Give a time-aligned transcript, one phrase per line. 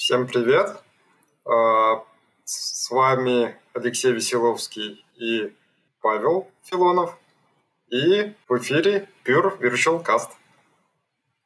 [0.00, 0.82] Всем привет!
[1.44, 2.02] А,
[2.44, 5.54] с вами Алексей Веселовский и
[6.00, 7.18] Павел Филонов.
[7.88, 10.30] И в эфире Pure Virtual Cast.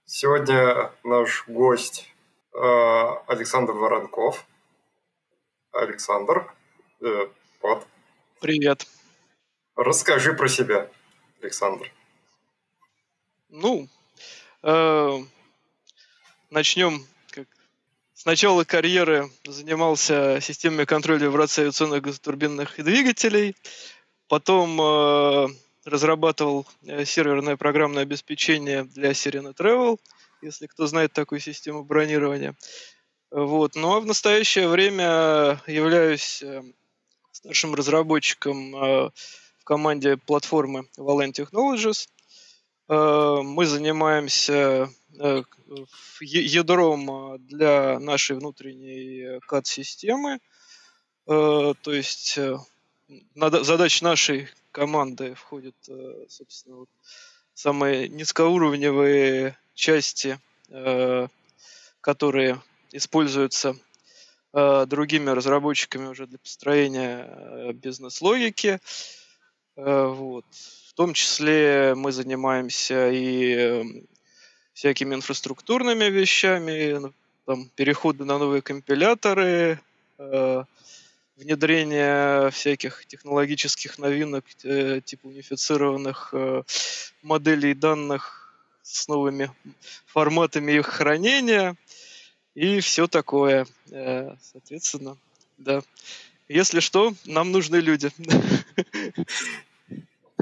[0.04, 2.08] Сегодня наш гость
[2.56, 4.46] а, Александр Воронков.
[5.72, 6.54] Александр,
[7.00, 7.26] э,
[7.60, 7.84] вот.
[8.40, 8.86] Привет.
[9.74, 10.88] Расскажи про себя,
[11.42, 11.90] Александр.
[13.48, 13.88] Ну,
[14.62, 15.18] э,
[16.50, 17.04] начнем
[18.24, 23.54] с начала карьеры занимался системами контроля вибрации авиационных газотурбинных двигателей.
[24.28, 25.48] Потом э,
[25.84, 30.00] разрабатывал э, серверное программное обеспечение для Sirena Travel,
[30.40, 32.56] если кто знает такую систему бронирования.
[33.30, 33.74] Вот.
[33.74, 36.62] Ну а в настоящее время являюсь э,
[37.30, 39.10] старшим разработчиком э,
[39.58, 42.08] в команде платформы Valent Technologies.
[42.88, 45.42] Э, мы занимаемся э,
[46.20, 50.40] ядром для нашей внутренней CAD-системы.
[51.26, 52.38] То есть
[53.38, 55.74] задача нашей команды входит,
[56.28, 56.90] собственно, вот
[57.54, 60.38] самые низкоуровневые части,
[62.02, 62.60] которые
[62.92, 63.74] используются
[64.52, 68.80] другими разработчиками уже для построения бизнес-логики.
[69.76, 70.44] Вот.
[70.94, 74.06] В том числе мы занимаемся и эм,
[74.74, 77.12] всякими инфраструктурными вещами, ну,
[77.46, 79.80] там, переходы на новые компиляторы,
[80.18, 80.64] э,
[81.36, 86.62] внедрение всяких технологических новинок э, типа унифицированных э,
[87.22, 89.50] моделей данных с новыми
[90.06, 91.74] форматами их хранения
[92.54, 93.66] и все такое.
[93.90, 95.16] Э, соответственно,
[95.58, 95.82] да.
[96.46, 98.12] Если что, нам нужны люди.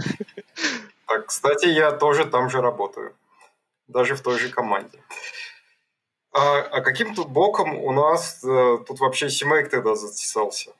[1.06, 3.14] Так, кстати, я тоже там же работаю.
[3.88, 4.98] Даже в той же команде.
[6.32, 10.72] А, а каким тут боком у нас э, тут вообще Симейк тогда затесался?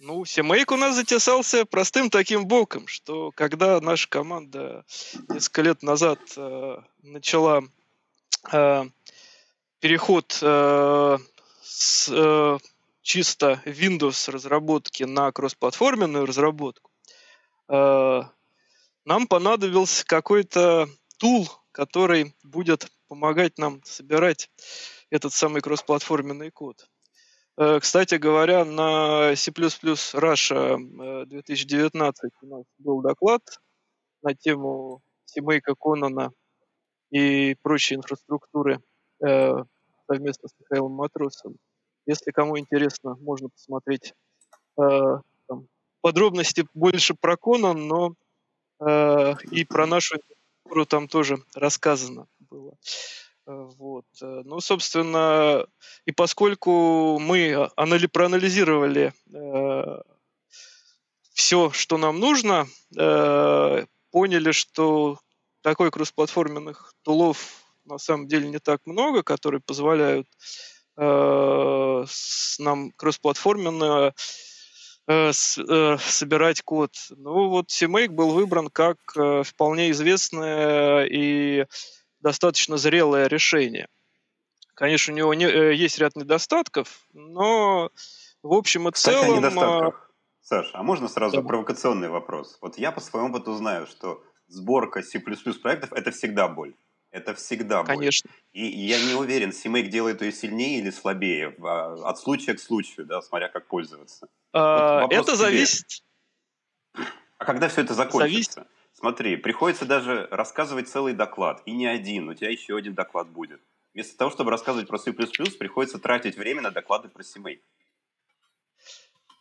[0.00, 4.84] Ну, Симейк у нас затесался простым таким боком, что когда наша команда
[5.28, 7.62] несколько лет назад э, начала
[8.52, 8.84] э,
[9.80, 11.18] переход э,
[11.62, 12.58] с э,
[13.02, 16.87] чисто Windows разработки на кроссплатформенную разработку,
[17.68, 18.22] э,
[19.04, 24.50] нам понадобился какой-то тул, который будет помогать нам собирать
[25.10, 26.88] этот самый кроссплатформенный код.
[27.56, 33.42] Э, кстати говоря, на C++ Russia 2019 э, у нас был доклад
[34.22, 36.32] на тему семейка Конона
[37.10, 38.80] и прочей инфраструктуры
[39.20, 41.56] совместно с Михаилом Матросом.
[42.06, 44.14] Если кому интересно, можно посмотреть
[46.00, 48.14] подробности больше про Конон, но
[48.80, 52.76] Э, и про нашу инфраструктуру там тоже рассказано было.
[53.46, 54.04] Э, вот.
[54.22, 55.66] Э, ну, собственно,
[56.04, 60.02] и поскольку мы анали проанализировали э,
[61.32, 62.66] все, что нам нужно,
[62.96, 65.18] э, поняли, что
[65.62, 70.28] такой кроссплатформенных тулов на самом деле не так много, которые позволяют
[70.96, 72.04] э,
[72.58, 74.12] нам кроссплатформенно Э,
[75.08, 75.32] э,
[75.98, 76.92] собирать код.
[77.10, 81.66] Ну вот CMake был выбран как э, вполне известное и
[82.20, 83.88] достаточно зрелое решение.
[84.74, 85.46] Конечно, у него не,
[85.76, 87.90] есть ряд недостатков, но
[88.42, 89.32] в общем и Кстати, целом...
[89.32, 90.12] О недостатках.
[90.40, 91.42] Саша, а можно сразу да.
[91.42, 92.58] провокационный вопрос?
[92.62, 96.74] Вот я по своему опыту знаю, что сборка C++ проектов– это всегда боль.
[97.10, 97.84] Это всегда.
[97.84, 98.30] Конечно.
[98.52, 102.60] И, и я не уверен, CMake делает ее сильнее или слабее, а, от случая к
[102.60, 104.28] случаю, да, смотря как пользоваться.
[104.52, 106.02] А, вот это зависит...
[106.94, 108.52] А когда все это закончится?
[108.52, 108.72] Зависит...
[108.92, 113.60] Смотри, приходится даже рассказывать целый доклад, и не один, у тебя еще один доклад будет.
[113.94, 117.60] Вместо того, чтобы рассказывать про C++, приходится тратить время на доклады про CMake.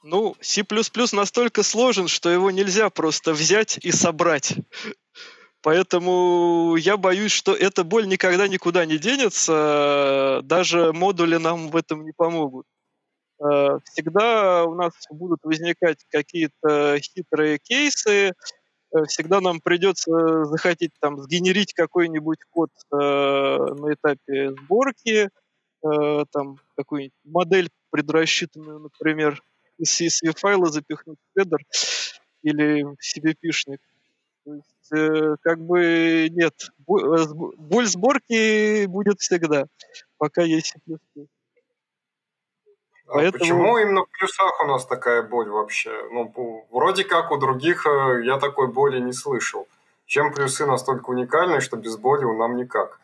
[0.03, 0.63] Ну, C++
[1.11, 4.53] настолько сложен, что его нельзя просто взять и собрать.
[5.61, 12.05] Поэтому я боюсь, что эта боль никогда никуда не денется, даже модули нам в этом
[12.05, 12.65] не помогут.
[13.39, 21.19] Э, всегда у нас будут возникать какие-то хитрые кейсы, э, всегда нам придется захотеть там
[21.19, 25.29] сгенерить какой-нибудь код э, на этапе сборки,
[25.83, 29.41] э, там какую-нибудь модель предрасчитанную, например,
[29.77, 31.59] из CSV файла запихнуть в хедер
[32.41, 33.79] или в CVP-шник.
[34.45, 36.53] То есть, э, как бы нет,
[36.87, 39.65] боль сборки будет всегда,
[40.17, 41.27] пока есть C++.
[43.07, 43.39] А Поэтому...
[43.39, 45.91] почему именно в плюсах у нас такая боль вообще?
[46.11, 49.67] Ну, вроде как у других э, я такой боли не слышал.
[50.05, 52.99] Чем плюсы настолько уникальны, что без боли у нам никак?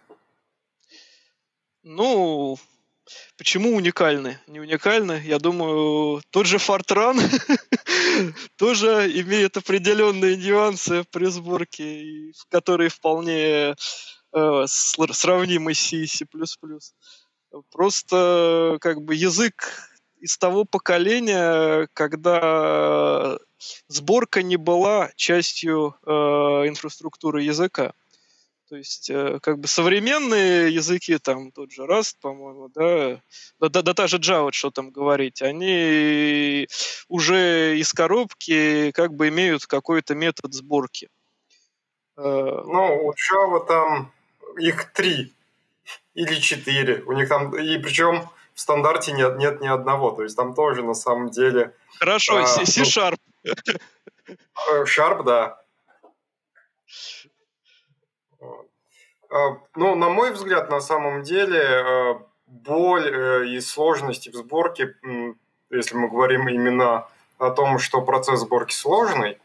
[1.84, 2.58] Ну,
[3.38, 4.40] Почему уникальны?
[4.48, 5.22] Не уникальны?
[5.26, 7.20] Я думаю, тот же Fortran
[8.58, 13.76] тоже имеет определенные нюансы при сборке, которые вполне
[14.34, 16.26] э, сравнимы с C C++.
[17.72, 19.90] Просто как бы язык
[20.20, 23.38] из того поколения, когда
[23.88, 27.94] сборка не была частью э, инфраструктуры языка.
[28.74, 33.22] То есть, э, как бы современные языки, там тот же Rust, по-моему, да,
[33.60, 36.68] да, да, да та же Java, что там говорить, они
[37.08, 41.10] уже из коробки как бы имеют какой-то метод сборки.
[42.18, 44.12] Э, ну, у Java там
[44.58, 45.32] их три
[46.16, 47.04] или четыре.
[47.06, 50.10] У них там, и причем в стандарте нет, нет ни одного.
[50.14, 51.76] То есть там тоже на самом деле...
[52.00, 53.20] Хорошо, а, C-Sharp.
[53.46, 55.64] Ну, Sharp, да.
[59.34, 62.16] А, ну, на мой взгляд, на самом деле, э,
[62.46, 64.96] боль э, и сложности в сборке,
[65.72, 67.08] если мы говорим именно
[67.40, 69.40] о том, что процесс сборки сложный,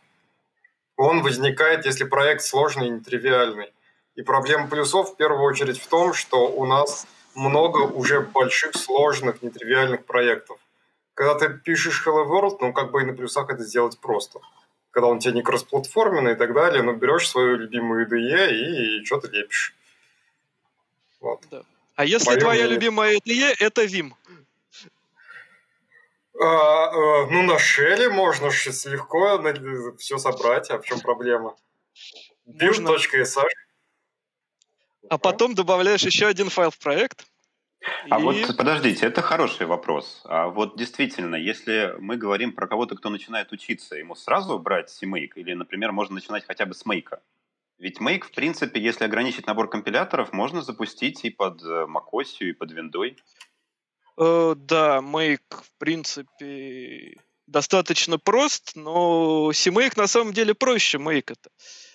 [0.99, 3.73] он возникает, если проект сложный и нетривиальный.
[4.15, 9.43] И проблема плюсов в первую очередь в том, что у нас много уже больших, сложных,
[9.43, 10.59] нетривиальных проектов.
[11.15, 14.41] Когда ты пишешь Hello World, ну, как бы и на плюсах это сделать просто
[14.91, 19.29] когда он тебе не кроссплатформенный и так далее, но берешь свою любимую IDE и что-то
[19.29, 19.78] лепишь.
[21.21, 21.43] Вот.
[21.51, 21.63] Да.
[21.97, 22.75] А если Моё твоя мнение...
[22.75, 24.13] любимая IDE, это Vim?
[26.41, 29.43] А, а, ну, на шеле можно легко
[29.99, 31.57] все собрать, а в чем проблема?
[32.47, 33.45] Build.sh
[35.11, 37.27] А потом добавляешь еще один файл в проект,
[38.11, 38.23] а и...
[38.23, 40.23] вот подождите, это хороший вопрос.
[40.25, 45.33] А вот действительно, если мы говорим про кого-то, кто начинает учиться, ему сразу брать CMake
[45.37, 47.19] или, например, можно начинать хотя бы с Make?
[47.79, 52.53] Ведь Make, в принципе, если ограничить набор компиляторов, можно запустить и под э, macOS, и
[52.53, 53.17] под Windows.
[54.21, 57.15] Э, да, Make, в принципе,
[57.47, 61.51] достаточно прост, но CMake на самом деле проще Make это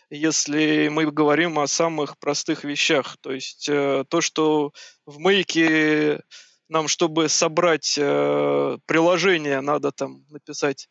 [0.10, 3.18] если мы говорим о самых простых вещах.
[3.22, 4.72] То есть э, то, что
[5.08, 6.22] в Make
[6.70, 10.88] нам, чтобы собрать приложение, надо там написать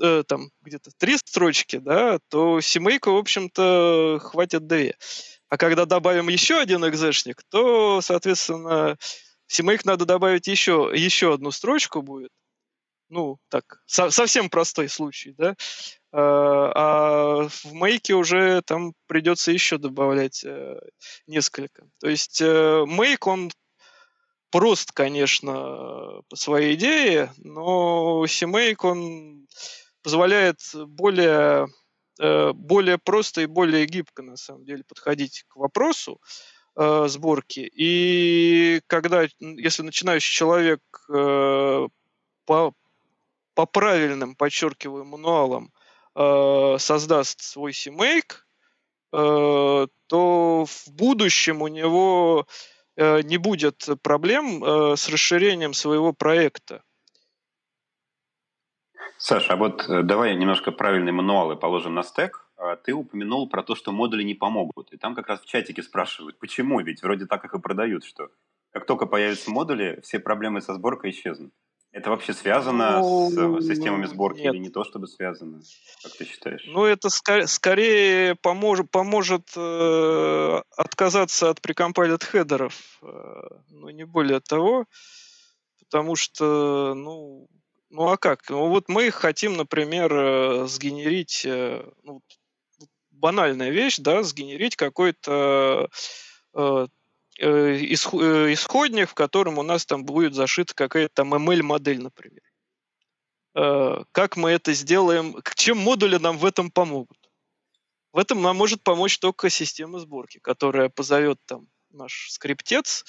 [0.00, 4.96] э, там где-то три строчки, да, то CMake, в общем-то, хватит две.
[5.48, 8.96] А когда добавим еще один экзешник, то, соответственно,
[9.50, 12.30] CMake надо добавить еще, еще одну строчку будет.
[13.08, 15.50] Ну, так, со- совсем простой случай, да.
[15.50, 15.54] Э,
[16.14, 20.78] а в мейке уже там придется еще добавлять э,
[21.26, 21.84] несколько.
[22.00, 23.50] То есть э, мейк, он
[24.50, 29.31] прост, конечно, по своей идее, но CMake, он
[30.02, 31.68] позволяет более,
[32.18, 36.20] более просто и более гибко, на самом деле, подходить к вопросу
[36.74, 37.70] сборки.
[37.74, 42.72] И когда, если начинающий человек по,
[43.54, 45.72] по правильным, подчеркиваю, мануалам
[46.14, 47.72] э, создаст свой
[49.12, 52.46] э, то в будущем у него
[52.96, 56.82] э, не будет проблем э, с расширением своего проекта.
[59.24, 62.44] Саша, а вот э, давай немножко правильные мануалы положим на стек.
[62.56, 64.92] А ты упомянул про то, что модули не помогут.
[64.92, 66.80] И там как раз в чатике спрашивают, почему?
[66.80, 68.30] Ведь вроде так их и продают, что
[68.72, 71.52] как только появятся модули, все проблемы со сборкой исчезнут.
[71.92, 74.54] Это вообще связано ну, с системами сборки нет.
[74.54, 75.60] или не то, чтобы связано?
[76.02, 76.64] Как ты считаешь?
[76.66, 83.06] Ну, это ск- скорее поможет, поможет э, отказаться от прикомпайлят хедеров, э,
[83.70, 84.86] но не более того,
[85.78, 87.46] потому что, ну,
[87.92, 88.48] ну а как?
[88.50, 92.20] Ну, вот мы хотим, например, э, сгенерить, э, ну,
[93.10, 95.88] банальная вещь, да, сгенерить какой-то
[96.54, 96.86] э,
[97.38, 102.42] Э, исходник, в котором у нас там будет зашита какая-то там ML-модель, например.
[103.54, 105.36] Э, как мы это сделаем?
[105.54, 107.18] Чем модули нам в этом помогут?
[108.12, 113.04] В этом нам может помочь только система сборки, которая позовет там наш скриптец,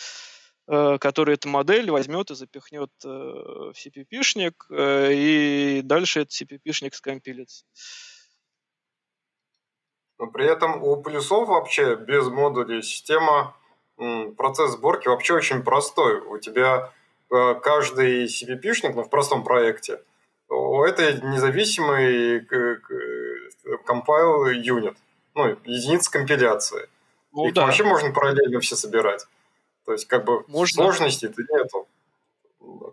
[0.66, 7.66] который эту модель возьмет и запихнет в CPP-шник, и дальше этот CPP-шник скомпилится.
[10.20, 13.56] Но при этом у плюсов вообще без модулей система
[14.38, 16.22] процесс сборки вообще очень простой.
[16.22, 16.92] У тебя
[17.30, 20.02] э, каждый CPP-шник, ну, в простом проекте,
[20.50, 22.40] это независимый
[23.88, 24.96] compile unit,
[25.36, 26.88] ну, единица компиляции.
[27.32, 27.66] Ну, Их да.
[27.66, 29.26] вообще можно параллельно все собирать.
[29.86, 30.84] То есть, как бы можно.
[30.84, 31.88] сложности-то нету.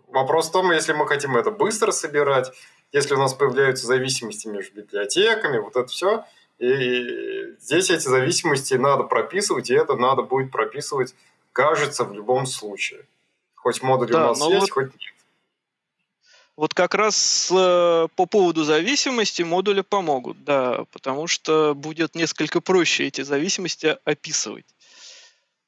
[0.07, 2.51] Вопрос в том, если мы хотим это быстро собирать,
[2.91, 6.25] если у нас появляются зависимости между библиотеками, вот это все–
[6.61, 11.15] и здесь эти зависимости надо прописывать, и это надо будет прописывать,
[11.53, 13.07] кажется, в любом случае.
[13.55, 14.71] Хоть модули да, у нас есть, вот...
[14.71, 15.13] хоть нет.
[16.55, 23.07] Вот как раз э, по поводу зависимости модули помогут, да, потому что будет несколько проще
[23.07, 24.65] эти зависимости описывать.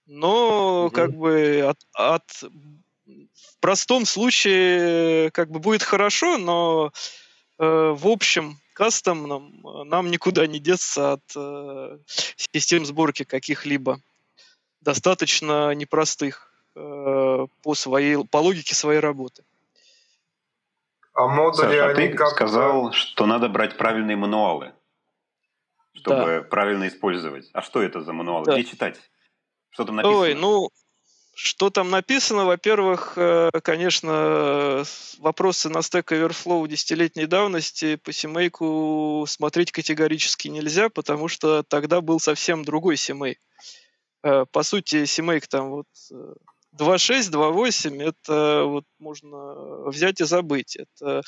[0.05, 0.95] Но mm-hmm.
[0.95, 2.43] как бы от, от
[3.05, 6.91] в простом случае как бы будет хорошо, но
[7.59, 11.97] э, в общем кастомном нам никуда не деться от э,
[12.53, 13.99] систем сборки каких-либо
[14.81, 19.43] достаточно непростых э, по своей по логике своей работы.
[21.13, 24.73] А модули, Саша, а ты как сказал, что надо брать правильные мануалы,
[25.93, 26.41] чтобы да.
[26.41, 27.49] правильно использовать.
[27.53, 28.45] А что это за мануалы?
[28.45, 28.53] Да.
[28.53, 28.99] Где читать?
[29.73, 30.19] Что там написано?
[30.19, 30.69] Ой, ну,
[31.33, 32.45] что там написано?
[32.45, 34.83] Во-первых, э, конечно,
[35.17, 42.19] вопросы на Stack Overflow десятилетней давности по семейку смотреть категорически нельзя, потому что тогда был
[42.19, 43.39] совсем другой семейк.
[44.23, 46.33] Э, по сути, семейк там вот э,
[46.77, 50.75] 2.6, 2.8 это вот можно взять и забыть.
[50.75, 51.21] Это,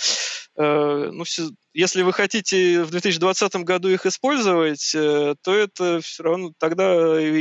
[0.55, 6.23] э, ну, все, если вы хотите в 2020 году их использовать, э, то это все
[6.23, 6.85] равно тогда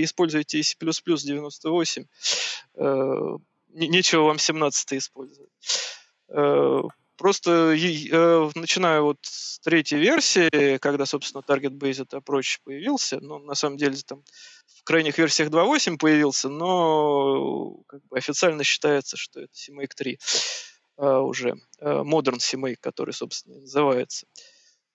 [0.02, 2.04] используйте C++ 98.
[2.76, 3.36] Э,
[3.68, 5.50] нечего вам 17 использовать.
[6.28, 6.82] Э,
[7.16, 13.54] просто э, начиная вот с третьей версии, когда, собственно, Target Based Approach появился, ну, на
[13.54, 14.22] самом деле там
[14.66, 20.18] в крайних версиях 2.8 появился, но как бы официально считается, что это CMake 3
[20.96, 24.26] а, уже, а, Modern CMake, который, собственно, называется.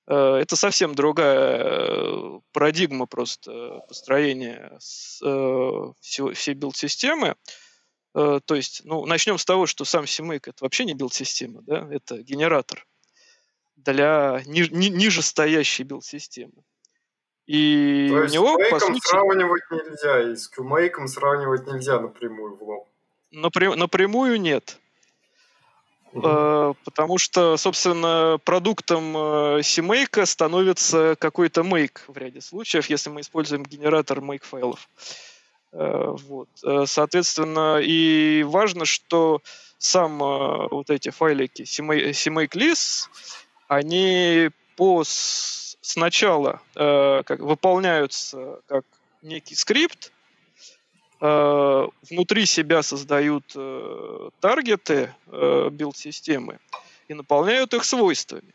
[0.08, 4.78] А, это совсем другая э, парадигма просто построения э,
[6.02, 7.30] всего, всей билд-системы.
[7.30, 7.36] Э,
[8.14, 12.22] то есть, ну, начнем с того, что сам CMake это вообще не билд-система, да, это
[12.22, 12.86] генератор
[13.76, 16.64] для ни, ни, ниже стоящей билд-системы.
[17.48, 19.00] И То есть него, с по сути...
[19.08, 22.88] сравнивать нельзя, и с QMake сравнивать нельзя напрямую в лоб.
[23.32, 23.76] Напря...
[23.76, 24.78] Напрямую нет.
[26.12, 26.76] Угу.
[26.86, 33.62] потому что, собственно, продуктом э, CMake становится какой-то make в ряде случаев, если мы используем
[33.62, 34.90] генератор make файлов.
[35.72, 36.50] Э, вот.
[36.86, 39.42] Соответственно, и важно, что
[39.78, 43.08] сам вот эти файлики CMake list,
[43.68, 45.04] они по
[45.90, 48.86] сначала э, как, выполняются как
[49.22, 50.12] некий скрипт,
[51.22, 56.60] э, внутри себя создают э, таргеты э, билд-системы
[57.08, 58.54] и наполняют их свойствами.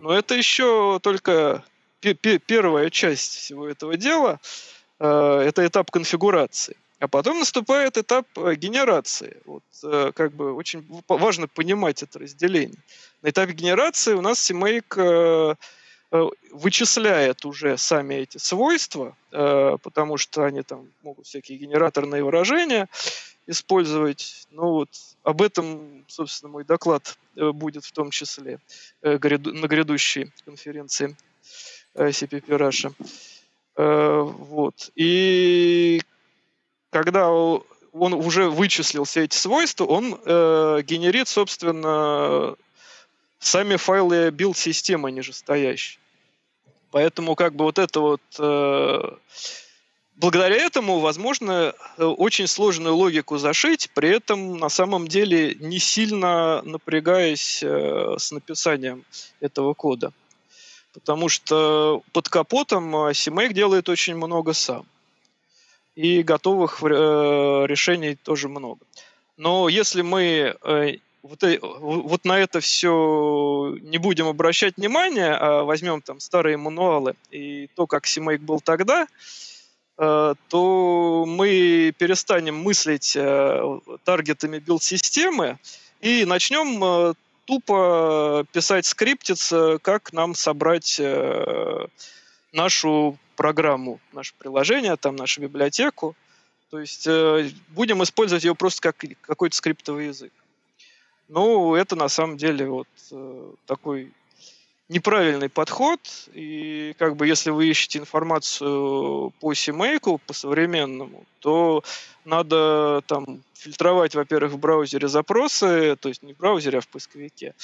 [0.00, 1.64] Но это еще только
[2.00, 4.40] первая часть всего этого дела.
[4.40, 6.76] Э, это этап конфигурации.
[7.00, 9.36] А потом наступает этап э, генерации.
[9.44, 12.78] Вот, э, как бы очень важно понимать это разделение.
[13.22, 15.56] На этапе генерации у нас CMake
[16.14, 22.88] Э, вычисляет уже сами эти свойства, э, потому что они там могут всякие генераторные выражения
[23.48, 24.46] использовать.
[24.52, 24.90] Ну вот
[25.24, 28.60] об этом, собственно, мой доклад э, будет в том числе
[29.02, 31.16] на грядущей конференции
[31.96, 32.94] CPP Russia.
[33.76, 34.90] Вот.
[34.94, 36.00] И
[36.90, 42.56] когда он уже вычислил все эти свойства, он генерит, собственно,
[43.44, 45.98] сами файлы билд-системы нижестоящие.
[46.94, 48.22] Поэтому как бы вот это вот...
[48.38, 49.16] Э,
[50.14, 56.62] благодаря этому возможно э, очень сложную логику зашить, при этом на самом деле не сильно
[56.62, 59.04] напрягаясь э, с написанием
[59.40, 60.12] этого кода.
[60.94, 64.86] Потому что под капотом CMake делает очень много сам.
[65.96, 66.86] И готовых э,
[67.66, 68.80] решений тоже много.
[69.36, 75.64] Но если мы э, вот, э, вот на это все не будем обращать внимания, а
[75.64, 79.06] возьмем там старые мануалы и то, как CMake был тогда,
[79.98, 85.58] э, то мы перестанем мыслить э, таргетами билд-системы
[86.00, 87.14] и начнем
[87.46, 91.00] тупо писать скриптец, как нам собрать
[92.52, 96.14] нашу программу, наше приложение, там нашу библиотеку.
[96.70, 97.06] То есть
[97.68, 100.32] будем использовать ее просто как какой-то скриптовый язык.
[101.28, 104.12] Ну, это на самом деле вот э, такой
[104.88, 106.00] неправильный подход.
[106.32, 111.82] И как бы если вы ищете информацию по CMake, по современному, то
[112.24, 117.54] надо там фильтровать, во-первых, в браузере запросы, то есть не в браузере, а в поисковике,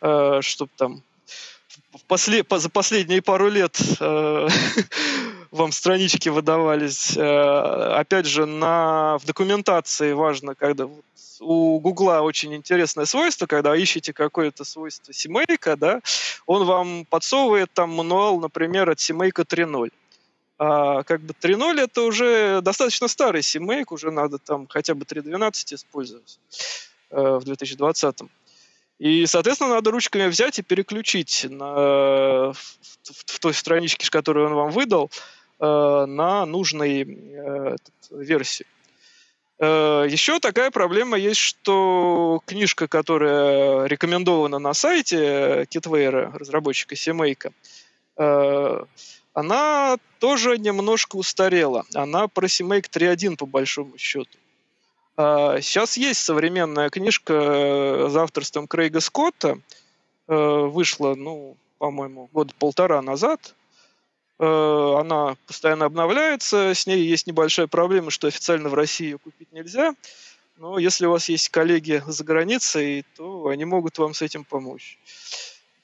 [0.00, 1.02] э, чтобы там
[2.08, 4.48] после, по, за последние пару лет э,
[5.50, 7.16] вам странички выдавались.
[7.16, 10.88] Э, опять же, на, в документации важно, когда
[11.40, 16.00] у Гугла очень интересное свойство, когда ищете какое-то свойство семейка, да,
[16.46, 19.90] он вам подсовывает там мануал, например, от семейка 3.0.
[20.58, 25.74] А как бы 3.0 это уже достаточно старый CMake, уже надо там хотя бы 3.12
[25.74, 26.38] использовать
[27.10, 28.18] э, в 2020.
[28.98, 34.54] И, соответственно, надо ручками взять и переключить на, в, в, в той страничке, которую он
[34.54, 37.76] вам выдал, э, на нужной э,
[38.10, 38.66] версии.
[39.60, 46.96] Э, еще такая проблема есть, что книжка, которая рекомендована на сайте Kitware, разработчика
[48.16, 48.84] э,
[49.34, 51.84] она тоже немножко устарела.
[51.94, 54.38] Она про CMake 3.1 по большому счету.
[55.16, 59.58] Сейчас есть современная книжка э, за авторством Крейга Скотта.
[60.26, 63.54] Вышла, ну, по-моему, года полтора назад.
[64.40, 69.52] Э, она постоянно обновляется, с ней есть небольшая проблема, что официально в России ее купить
[69.52, 69.94] нельзя.
[70.56, 74.98] Но если у вас есть коллеги за границей, то они могут вам с этим помочь.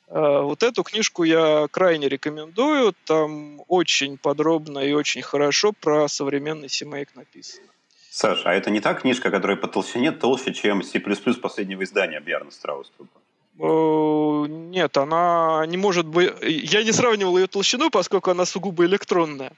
[0.09, 2.95] Э, вот эту книжку я крайне рекомендую.
[3.05, 7.67] Там очень подробно и очень хорошо про современный CMake написано.
[8.09, 12.51] Саша, а это не та книжка, которая по толщине толще, чем C++ последнего издания Бьярна
[12.51, 13.21] Страуструпа?
[13.59, 16.33] Э, нет, она не может быть...
[16.43, 19.53] Я не сравнивал ее толщину, поскольку она сугубо электронная.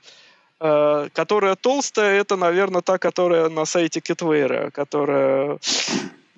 [0.61, 5.59] Э, которая толстая, это, наверное, та, которая на сайте Kitware, которая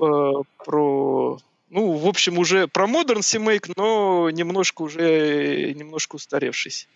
[0.00, 0.32] э,
[0.64, 1.38] про...
[1.70, 6.86] Ну, в общем, уже про Modern CMake, но немножко уже немножко устаревшийся.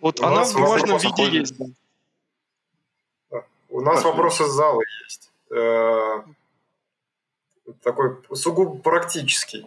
[0.00, 1.54] Вот У она в бумажном виде есть.
[3.68, 5.30] У нас вопросы из зала есть
[7.82, 9.66] такой сугубо практический.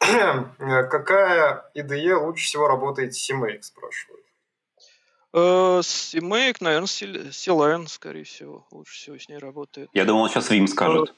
[0.58, 4.24] Какая IDE лучше всего работает с CMake, спрашивают?
[5.32, 9.88] Э, CMake, наверное, C-Line, скорее всего, лучше всего с ней работает.
[9.92, 11.14] Я думал, сейчас Vim скажет.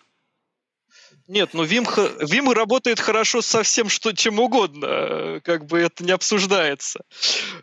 [1.27, 1.85] Нет, ну Vim,
[2.21, 7.01] Vim работает хорошо со всем, что, чем угодно, как бы это не обсуждается.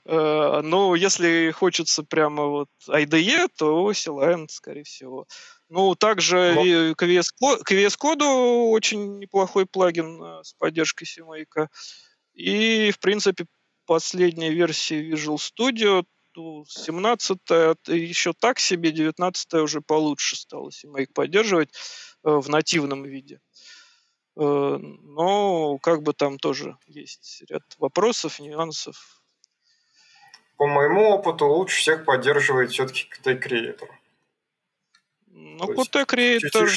[0.05, 5.27] Э, но если хочется прямо вот IDE, то C-Line, скорее всего.
[5.69, 6.65] Ну, также Но...
[6.65, 11.67] и к VS Code очень неплохой плагин э, с поддержкой CMake.
[12.33, 13.45] И, в принципе,
[13.85, 16.05] последняя версия Visual Studio
[16.35, 17.39] 17
[17.87, 21.69] еще так себе, 19 уже получше стало CMake поддерживать
[22.23, 23.39] э, в нативном виде.
[24.37, 29.21] Э, но как бы там тоже есть ряд вопросов, нюансов.
[30.57, 33.89] По моему опыту лучше всех поддерживает все-таки Creator.
[35.39, 36.69] Ну, Qt Creator...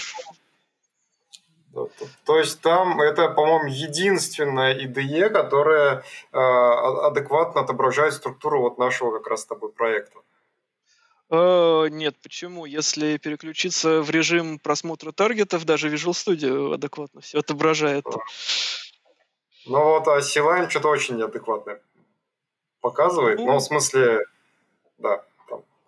[1.72, 1.90] То,
[2.26, 9.26] то есть там это, по-моему, единственная IDE, которая э, адекватно отображает структуру вот нашего как
[9.28, 10.18] раз с тобой проекта.
[11.30, 12.66] Э, нет, почему?
[12.66, 18.04] Если переключиться в режим просмотра таргетов, даже Visual Studio адекватно все отображает.
[18.04, 18.18] Да.
[19.64, 21.80] Ну вот, а C-Line что-то очень неадекватное
[22.82, 23.38] показывает.
[23.38, 24.20] Ну, ну в смысле,
[24.98, 25.24] да,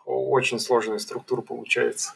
[0.05, 2.14] очень сложная структура получается.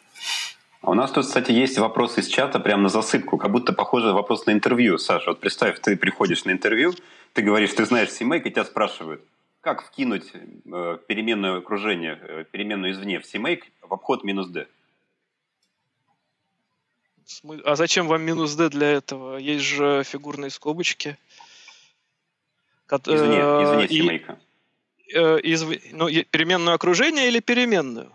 [0.81, 4.13] А у нас тут, кстати, есть вопрос из чата прямо на засыпку, как будто похоже
[4.13, 4.99] вопрос на интервью.
[4.99, 6.95] Саша, вот представь, ты приходишь на интервью,
[7.33, 9.23] ты говоришь, ты знаешь CMake, и тебя спрашивают,
[9.61, 14.67] как вкинуть э, переменное окружение, э, переменную извне в CMake в обход минус D?
[17.65, 19.37] А зачем вам минус D для этого?
[19.37, 21.19] Есть же фигурные скобочки.
[22.91, 24.39] Извне, извне CMake.
[25.15, 28.13] Э, из, ну, переменное окружение или переменную?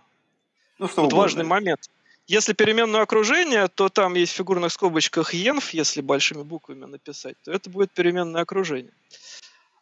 [0.77, 1.21] Ну, что вот угодно.
[1.21, 1.89] важный момент.
[2.27, 7.51] Если переменное окружение, то там есть в фигурных скобочках env, если большими буквами написать, то
[7.51, 8.93] это будет переменное окружение.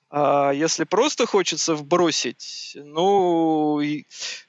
[0.10, 3.82] А если просто хочется вбросить, ну,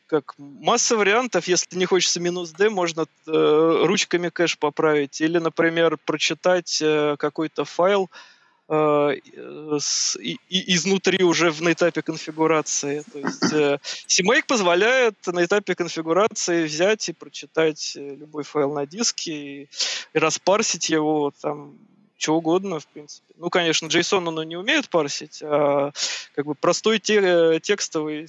[0.07, 5.21] как масса вариантов, если не хочется минус d, можно э, ручками кэш поправить.
[5.21, 8.32] Или, например, прочитать э, какой-то файл, Э,
[8.73, 13.05] с, и, и, изнутри уже в, на этапе конфигурации.
[13.13, 18.87] То есть э, CMake позволяет на этапе конфигурации взять и прочитать э, любой файл на
[18.87, 19.69] диске и,
[20.15, 21.77] и распарсить его там
[22.17, 23.35] что угодно, в принципе.
[23.37, 25.91] Ну, конечно, JSON он не умеет парсить, а
[26.37, 28.29] как бы простой те, текстовый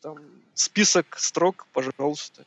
[0.00, 0.16] там,
[0.54, 2.44] список строк, пожалуйста.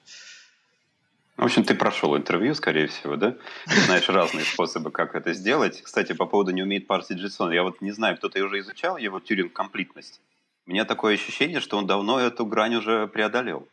[1.38, 3.36] В общем, ты прошел интервью, скорее всего, да?
[3.66, 5.82] Знаешь разные способы, как это сделать.
[5.82, 9.20] Кстати, по поводу не умеет парсить JSON, я вот не знаю, кто-то уже изучал его
[9.20, 10.22] тюринг комплитность.
[10.66, 13.68] У меня такое ощущение, что он давно эту грань уже преодолел.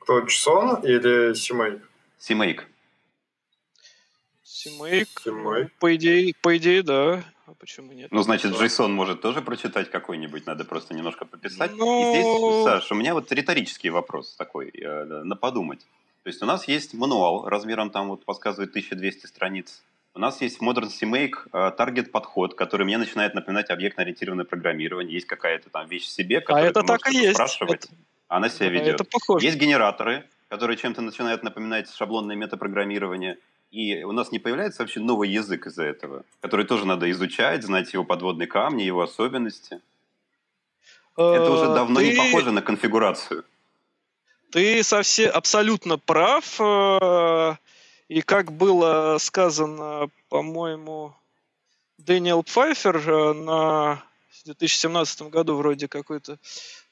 [0.00, 1.82] Кто, JSON или CMake?
[2.18, 2.62] CMake.
[4.44, 5.70] CMake, CMake.
[5.78, 7.24] По, идее, по идее, да.
[7.46, 8.10] А почему нет?
[8.10, 11.72] Ну, значит, JSON может тоже прочитать какой-нибудь, надо просто немножко пописать.
[11.76, 12.00] Но...
[12.00, 15.86] И здесь, Саш, у меня вот риторический вопрос такой, э, на подумать.
[16.26, 20.60] То есть у нас есть мануал размером там вот подсказывает 1200 страниц У нас есть
[20.60, 25.14] Modern CMake таргет подход, который мне начинает напоминать объектно-ориентированное программирование.
[25.14, 27.34] Есть какая-то там вещь в себе, которую а это так и есть.
[27.34, 27.94] спрашивать, это...
[28.26, 28.94] она себя ведет.
[28.96, 29.46] Это похоже.
[29.46, 33.38] Есть генераторы, которые чем-то начинают напоминать шаблонное метапрограммирование.
[33.70, 37.92] И у нас не появляется вообще новый язык из-за этого, который тоже надо изучать, знать
[37.92, 39.80] его подводные камни, его особенности.
[41.16, 42.10] Это уже э, давно Ты...
[42.10, 43.44] не похоже на конфигурацию.
[44.50, 46.60] Ты совсем абсолютно прав.
[46.60, 47.56] Э,
[48.08, 51.14] и как было сказано, по-моему,
[51.98, 56.38] Дэниел Пфайфер э, на в 2017 году вроде какой-то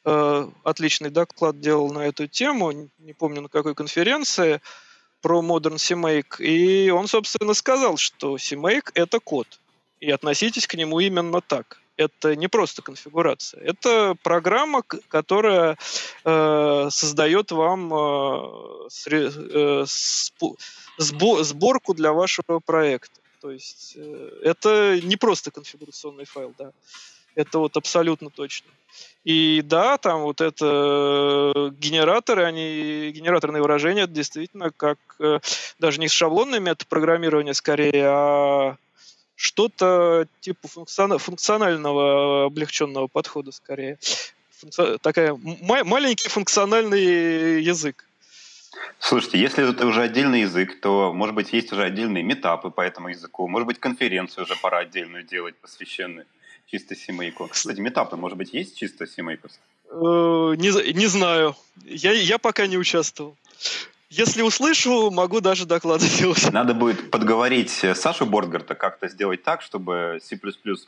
[0.04, 4.60] э, отличный доклад делал на эту тему, не помню на какой конференции,
[5.20, 6.42] про Modern CMake.
[6.42, 9.46] И он, собственно, сказал, что CMake— это код.
[10.00, 15.76] И относитесь к нему именно так это не просто конфигурация, это программа, которая
[16.24, 19.85] э, создает вам э, сре, э,
[20.98, 23.20] сбо, сборку для вашего проекта.
[23.40, 26.72] То есть э, это не просто конфигурационный файл, да.
[27.35, 28.70] Это вот абсолютно точно.
[29.24, 30.64] И да, там вот это
[31.54, 35.40] э, генераторы, они генераторные выражения, это действительно как э,
[35.78, 38.76] даже не шаблонное метод программирования скорее, а
[39.44, 40.68] что-то типа
[41.18, 43.98] функционального облегченного подхода скорее.
[44.50, 44.98] Функци...
[45.02, 45.38] Такая
[45.85, 48.07] маленький функциональный язык.
[48.98, 53.09] Слушайте, если это уже отдельный язык, то, может быть, есть уже отдельные метапы по этому
[53.09, 56.26] языку, может быть, конференцию уже пора отдельную делать, посвященную
[56.66, 57.46] чисто семейку.
[57.48, 59.62] Кстати, метапы, может быть, есть чисто семейковские?
[59.90, 61.54] Э, не, не знаю.
[61.85, 63.37] Я, я пока не участвовал.
[64.16, 66.53] Если услышу, могу даже доклад сделать.
[66.53, 70.38] Надо будет подговорить э, Сашу Бортгарта как-то сделать так, чтобы C++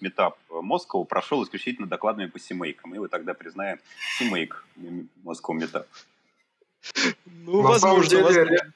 [0.00, 2.94] метап Москву прошел исключительно докладами по семейкам.
[2.94, 3.80] И мы тогда признаем
[4.18, 4.64] семейк
[5.24, 5.88] Москву метап.
[7.24, 8.72] Ну, На возможно, самом деле, возможно.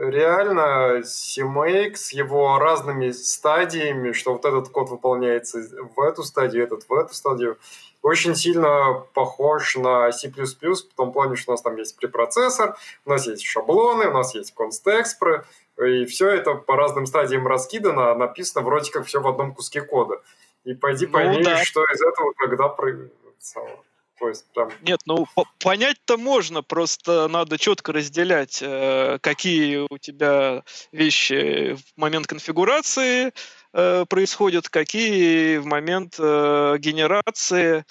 [0.00, 5.60] Реально CMake с его разными стадиями, что вот этот код выполняется
[5.94, 7.58] в эту стадию, этот в эту стадию,
[8.02, 13.10] очень сильно похож на C++, в том плане, что у нас там есть препроцессор, у
[13.10, 15.44] нас есть шаблоны, у нас есть констекспры,
[15.78, 20.22] и все это по разным стадиям раскидано, написано вроде как все в одном куске кода.
[20.64, 21.62] И пойди ну, пойми, да.
[21.62, 22.68] что из этого когда
[24.20, 24.70] то есть, там...
[24.82, 25.26] Нет, ну
[25.60, 33.32] понять-то можно, просто надо четко разделять, э, какие у тебя вещи в момент конфигурации,
[33.72, 37.84] э, происходят, какие в момент э, генерации,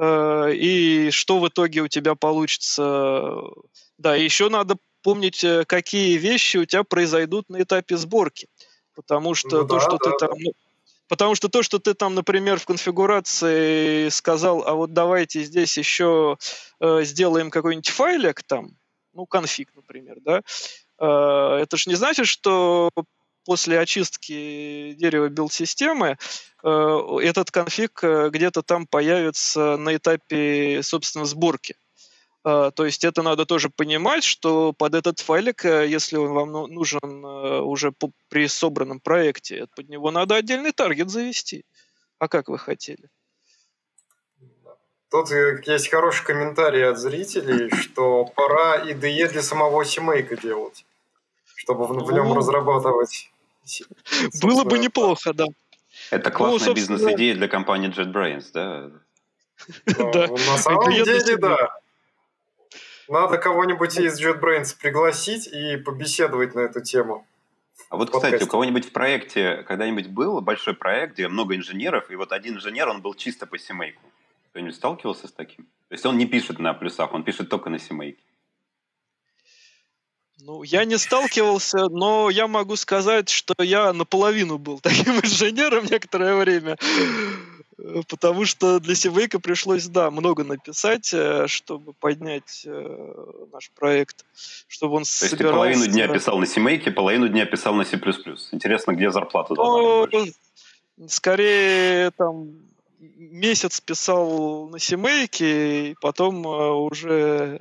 [0.00, 3.34] и что в итоге у тебя получится.
[3.98, 8.46] Да, еще надо помнить, какие вещи у тебя произойдут на этапе сборки.
[8.94, 10.30] Потому что ну, то, да, что да, ты там...
[10.38, 10.50] Да.
[11.08, 16.36] Потому что то, что ты там, например, в конфигурации сказал, а вот давайте здесь еще
[16.80, 18.76] э, сделаем какой-нибудь файлик там,
[19.14, 20.42] ну, конфиг, например, да,
[21.00, 22.90] э, это же не значит, что
[23.44, 26.18] после очистки дерева билд-системы
[26.62, 31.74] э, этот конфиг э, где-то там появится на этапе, собственно, сборки.
[32.44, 36.66] Э, то есть это надо тоже понимать, что под этот файлик, если он вам ну,
[36.66, 37.92] нужен уже
[38.28, 41.64] при собранном проекте, под него надо отдельный таргет завести.
[42.18, 43.08] А как вы хотели?
[45.10, 50.84] Тут есть хороший комментарий от зрителей, что пора IDE для самого семейка делать,
[51.56, 53.30] чтобы в, в нем разрабатывать
[54.40, 55.46] было бы неплохо, да.
[56.10, 58.90] Это классная ну, бизнес-идея для компании JetBrains, да?
[60.12, 60.28] Да.
[60.28, 61.77] На самом деле, да.
[63.08, 67.26] Надо кого-нибудь из JetBrains пригласить и побеседовать на эту тему.
[67.88, 72.16] А вот, кстати, у кого-нибудь в проекте когда-нибудь был большой проект, где много инженеров, и
[72.16, 74.02] вот один инженер, он был чисто по семейку.
[74.50, 75.64] Кто-нибудь сталкивался с таким?
[75.88, 78.22] То есть он не пишет на плюсах, он пишет только на семейке.
[80.40, 86.36] Ну, я не сталкивался, но я могу сказать, что я наполовину был таким инженером некоторое
[86.36, 86.76] время.
[88.08, 93.14] Потому что для Сивейка пришлось, да, много написать, э, чтобы поднять э,
[93.52, 94.24] наш проект,
[94.66, 95.36] чтобы он То собирался...
[95.36, 97.96] есть ты половину дня писал на Симейке, половину дня писал на C++.
[98.50, 100.34] Интересно, где зарплата должна быть
[101.06, 107.60] Скорее, там, месяц писал на Симейке, и потом э, уже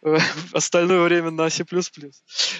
[0.54, 1.66] остальное время на C++.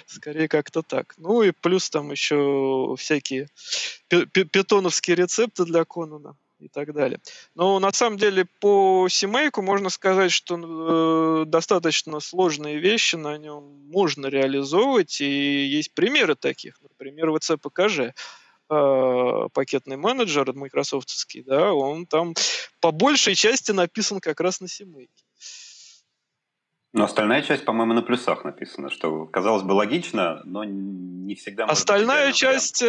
[0.06, 1.14] Скорее как-то так.
[1.16, 3.48] Ну и плюс там еще всякие
[4.08, 7.20] питоновские рецепты для Конана и так далее.
[7.54, 13.64] Но на самом деле по семейку можно сказать, что э, достаточно сложные вещи на нем
[13.90, 16.80] можно реализовывать, и есть примеры таких.
[16.82, 18.12] Например, VC-ПКЖ
[18.70, 22.34] э, пакетный менеджер майкрософтовский, да, он там
[22.80, 25.24] по большей части написан как раз на семейке.
[26.94, 31.64] Но остальная часть, по-моему, на плюсах написана, что, казалось бы, логично, но не всегда...
[31.64, 32.86] Остальная часть, э,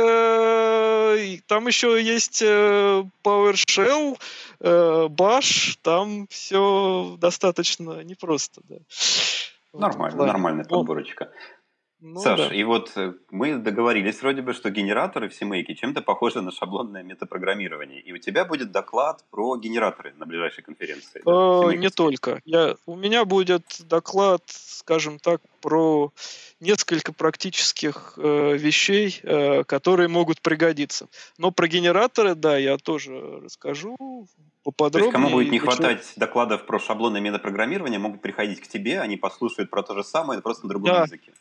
[1.47, 4.17] там еще есть э, PowerShell,
[4.59, 8.61] э, Bash, там все достаточно непросто.
[8.63, 8.77] Да.
[9.73, 11.31] Нормально, нормальная подборочка.
[12.01, 12.53] Ну, Саш, да.
[12.53, 17.03] и вот э, мы договорились вроде бы, что генераторы в CMake чем-то похожи на шаблонное
[17.03, 18.01] метапрограммирование.
[18.01, 21.21] И у тебя будет доклад про генераторы на ближайшей конференции.
[21.25, 22.41] Э, не только.
[22.45, 26.11] Я, у меня будет доклад, скажем так, про
[26.59, 31.07] несколько практических э, вещей, э, которые могут пригодиться.
[31.37, 34.27] Но про генераторы, да, я тоже расскажу
[34.63, 35.11] поподробнее.
[35.11, 39.15] То есть кому будет не хватать докладов про шаблонное метапрограммирование, могут приходить к тебе, они
[39.15, 41.03] послушают про то же самое, просто на другом да.
[41.03, 41.31] языке.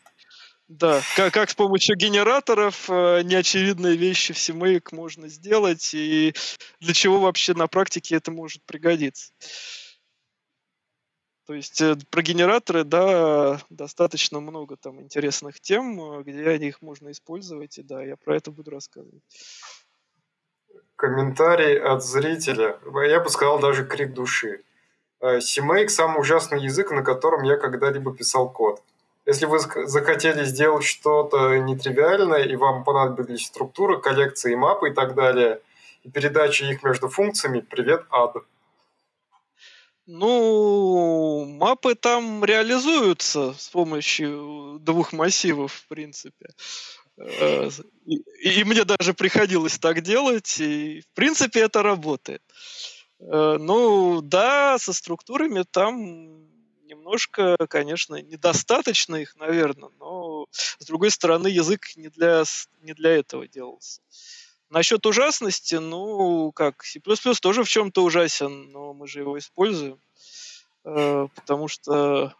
[0.67, 6.33] Да, как, как с помощью генераторов э, неочевидные вещи в CMake можно сделать, и
[6.79, 9.31] для чего вообще на практике это может пригодиться.
[11.45, 16.81] То есть э, про генераторы, да, достаточно много там интересных тем, э, где они их
[16.81, 19.21] можно использовать, и да, я про это буду рассказывать.
[20.95, 22.79] Комментарий от зрителя.
[23.07, 24.63] Я бы сказал даже крик души.
[25.21, 28.81] CMake– самый ужасный язык, на котором я когда-либо писал код.
[29.25, 35.61] Если вы захотели сделать что-то нетривиальное, и вам понадобились структуры, коллекции, мапы и так далее,
[36.03, 38.35] и передача их между функциями, привет, ад.
[40.05, 46.49] Ну, мапы там реализуются с помощью двух массивов, в принципе.
[47.17, 47.69] Э,
[48.05, 52.43] и, и мне даже приходилось так делать, и в принципе это работает.
[53.19, 56.54] Э, ну, да, со структурами там
[56.85, 62.43] немножко, конечно, недостаточно их, наверное, но, с другой стороны, язык не для,
[62.81, 64.01] не для этого делался.
[64.69, 66.99] Насчет ужасности, ну, как, C++
[67.41, 69.99] тоже в чем-то ужасен, но мы же его используем,
[70.83, 72.33] э, потому что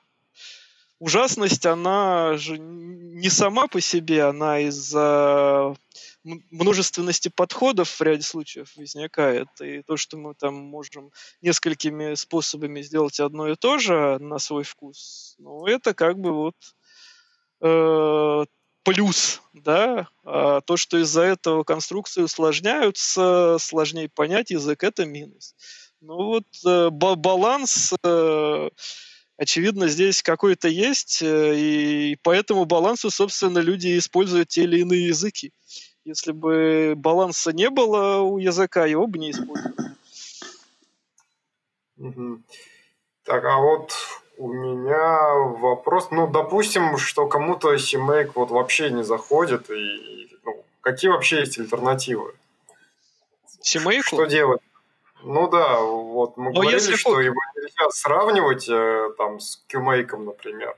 [1.06, 5.76] ужасность, она же не сама по себе, она из-за
[6.24, 9.48] множественности подходов в ряде случаев возникает.
[9.62, 14.63] И то, что мы там можем несколькими способами сделать одно и то же на свой
[14.63, 16.56] вкус, ну, это как бы вот
[17.62, 18.46] э,
[18.84, 25.54] плюс, да, а то, что из-за этого конструкции усложняются, сложнее понять язык, это минус.
[26.02, 28.70] Ну вот э, баланс э,
[29.38, 35.08] очевидно, здесь какой-то есть, э, и по этому балансу, собственно, люди используют те или иные
[35.08, 35.52] языки.
[36.04, 39.95] Если бы баланса не было у языка, его бы не использовали.
[41.98, 42.41] Угу.
[43.24, 43.93] Так, а вот
[44.38, 46.10] у меня вопрос.
[46.12, 52.34] Ну, допустим, что кому-то CMake вот вообще не заходит, и ну, какие вообще есть альтернативы?
[53.63, 54.04] CMake?
[54.04, 54.62] Что делать?
[55.27, 56.95] Ну да, вот мы Но говорили, если...
[56.95, 60.77] что его нельзя сравнивать э, там с QMake, например.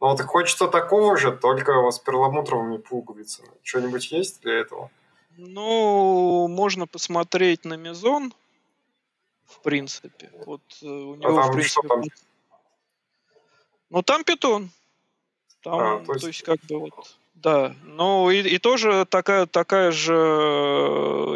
[0.00, 3.50] Но вот хочется такого же, только с перламутровыми пуговицами.
[3.62, 4.90] Что-нибудь есть для этого?
[5.36, 8.34] Ну, можно посмотреть на Мезон,
[9.46, 10.28] в принципе.
[10.44, 12.02] Вот э, у а него, а там в принципе, что там?
[13.90, 14.70] Ну, там питон.
[15.62, 16.22] Там, а, то, есть...
[16.22, 20.14] то есть, как бы вот да, ну и, и тоже такая, такая же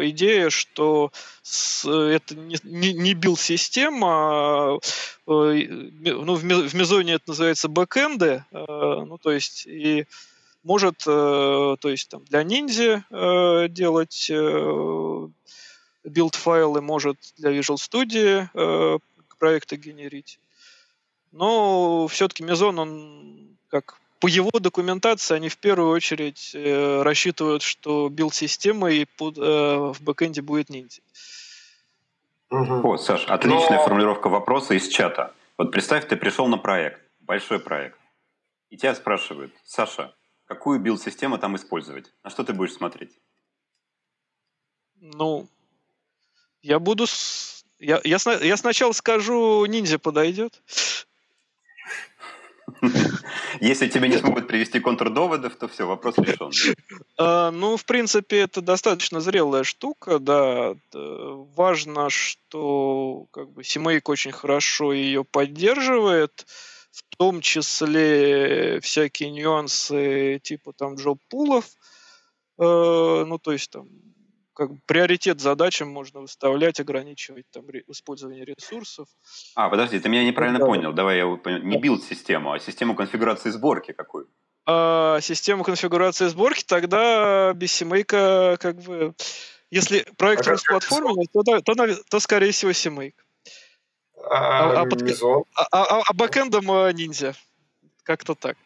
[0.09, 1.11] идея, что
[1.43, 4.79] с, это не, не, не build-система, а,
[5.27, 5.67] э,
[6.01, 10.05] ну, в, в Meson е это называется бэкэнды, э, ну то есть и
[10.63, 13.03] может, э, то есть там для Ninja
[13.69, 14.31] делать
[16.03, 18.99] build-файлы, может для Visual Studio
[19.37, 20.39] проекты генерить.
[21.31, 28.09] Но все-таки Meson, он как по его документации они в первую очередь э, рассчитывают, что
[28.09, 31.01] build-система и под, э, в бэкэнде будет Ninja.
[32.51, 32.93] Угу.
[32.93, 33.83] О, Саш, отличная Но...
[33.83, 35.33] формулировка вопроса из чата.
[35.57, 37.97] Вот представь, ты пришел на проект, большой проект,
[38.69, 40.13] и тебя спрашивают, Саша,
[40.45, 42.11] какую билд-систему там использовать?
[42.23, 43.11] На что ты будешь смотреть?
[44.95, 45.47] Ну,
[46.61, 47.07] я буду...
[47.07, 47.63] С...
[47.79, 50.61] Я, я, я сначала скажу, ниндзя подойдет.
[53.59, 56.51] Если тебе не смогут привести контрдоводов, то все, вопрос решен.
[57.17, 60.75] А, ну, в принципе, это достаточно зрелая штука, да.
[60.93, 66.45] Важно, что как бы CMake очень хорошо ее поддерживает,
[66.91, 71.65] в том числе всякие нюансы типа там джоб-пулов,
[72.57, 73.87] э, ну, то есть там
[74.59, 79.07] как бы приоритет задачам можно выставлять, ограничивать там использование ресурсов.
[79.55, 80.65] А, подожди, ты меня неправильно да.
[80.65, 80.91] понял.
[80.91, 81.23] Давай я
[81.59, 84.27] не билд-систему, а систему конфигурации сборки какую?
[84.65, 89.15] А, систему конфигурации сборки тогда без CMake как бы...
[89.71, 93.13] Если проект а платформенный, то, то, то, то, скорее всего CMake.
[94.29, 95.03] А, а, а, под...
[95.55, 96.65] а, а, а бэкэндом
[96.97, 97.33] ниндзя.
[98.03, 98.57] как-то так.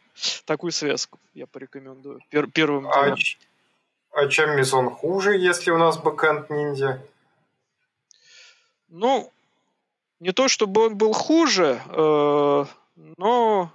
[0.46, 3.20] Такую связку я порекомендую пер- первым а, делом.
[4.14, 7.02] А чем Мизон хуже, если у нас бэкэнд ниндзя?
[8.90, 9.32] Ну,
[10.20, 12.66] не то чтобы он был хуже, э,
[13.18, 13.72] но,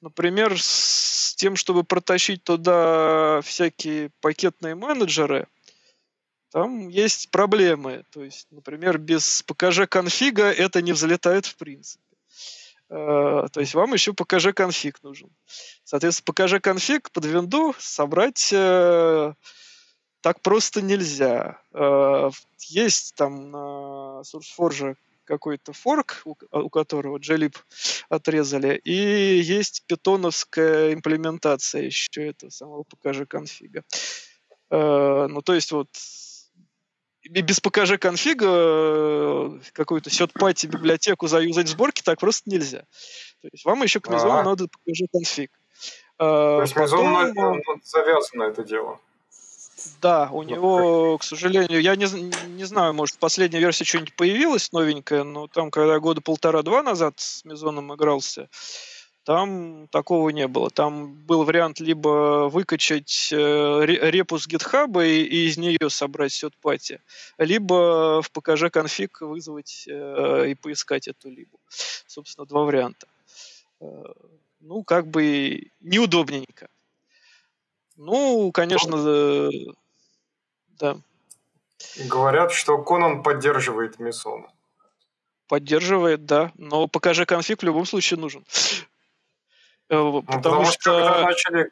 [0.00, 5.46] например, с тем, чтобы протащить туда всякие пакетные менеджеры,
[6.50, 8.04] там есть проблемы.
[8.10, 12.03] То есть, например, без покажи конфига это не взлетает в принципе.
[12.94, 15.28] Э, то есть вам еще покажи конфиг нужен.
[15.82, 19.34] Соответственно, покажи конфиг под винду собрать э,
[20.20, 21.60] так просто нельзя.
[21.72, 22.30] Э,
[22.60, 27.56] есть там на SourceForge какой-то форк, у, которого JLib
[28.10, 33.82] отрезали, и есть питоновская имплементация еще этого самого покажи конфига.
[34.70, 35.88] Ну, то есть вот
[37.28, 42.80] без покажи конфига э, какую-то сет-пати библиотеку заюзать в сборке так просто нельзя.
[43.42, 45.50] То есть вам еще к Мизону а надо покажи конфиг.
[46.16, 47.62] То есть Мизон Потом...
[47.82, 49.00] завязан на это дело.
[50.00, 52.06] Да, у него, к сожалению, я не,
[52.48, 57.44] не знаю, может, последняя версия что-нибудь появилась новенькая, но там, когда года полтора-два назад с
[57.44, 58.48] Мизоном игрался,
[59.24, 60.70] там такого не было.
[60.70, 67.00] Там был вариант либо выкачать э, репу с GitHub и, и из нее собрать сетпати,
[67.38, 71.58] либо в покажи конфиг вызвать э, и поискать эту либо.
[72.06, 73.06] Собственно, два варианта.
[73.80, 74.04] Э,
[74.60, 76.68] ну, как бы неудобненько.
[77.96, 79.50] Ну, конечно,
[80.78, 80.98] да.
[82.08, 84.46] Говорят, что Конан поддерживает Мисон.
[85.48, 86.52] Поддерживает, да.
[86.56, 88.44] Но покажи конфиг в любом случае нужен.
[89.94, 90.72] Э, ну, потому, потому что...
[90.80, 91.70] что когда начали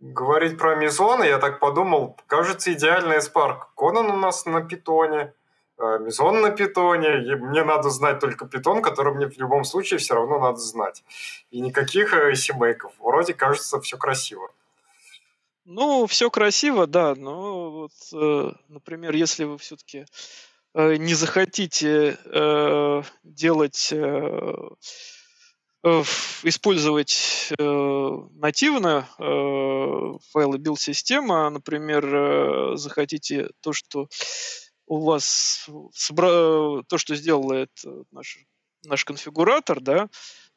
[0.00, 3.68] говорить про Мизон, я так подумал, кажется, идеальный спарк.
[3.76, 5.32] Конан у нас на питоне,
[5.78, 9.98] э, Мизон на питоне, и мне надо знать только питон, который мне в любом случае
[9.98, 11.04] все равно надо знать.
[11.50, 12.92] И никаких э, семейков.
[13.00, 14.50] Вроде кажется, все красиво.
[15.64, 20.06] Ну, все красиво, да, но вот, например, если вы все-таки
[20.74, 22.16] не захотите
[23.24, 24.68] делать Э,
[25.84, 34.08] использовать э, нативно э, файлы билд-системы, например, э, захотите то, что
[34.86, 36.82] у вас собра...
[36.88, 38.38] то, что сделал это наш,
[38.84, 40.08] наш конфигуратор, да,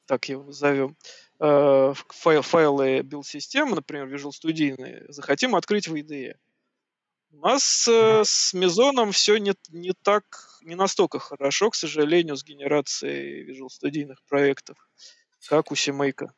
[0.05, 0.95] так его назовем,
[1.39, 6.35] э, файл, файлы build-системы, например, Visual Studio, захотим открыть в IDE.
[7.31, 10.23] У нас э, с Meson ом все не, не так,
[10.61, 14.77] не настолько хорошо, к сожалению, с генерацией Visual Studio проектов
[15.47, 16.33] как у CMake а.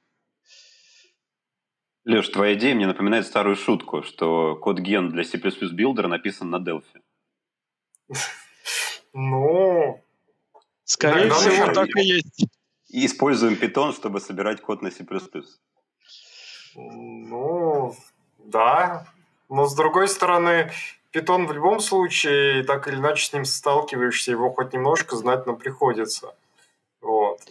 [2.05, 6.57] Леш, твоя идея мне напоминает старую шутку, что codegen для C++ Builder а написан на
[6.57, 7.01] Delphi.
[9.13, 10.01] Ну...
[10.85, 12.45] Скорее всего, так и есть.
[12.87, 15.05] И используем Python, чтобы собирать код на C++.
[16.75, 17.95] Ну,
[18.39, 19.05] да.
[19.51, 20.71] Но с другой стороны,
[21.13, 25.57] Python в любом случае, так или иначе с ним сталкиваешься, его хоть немножко знать нам
[25.57, 26.33] приходится.
[27.01, 27.41] Вот.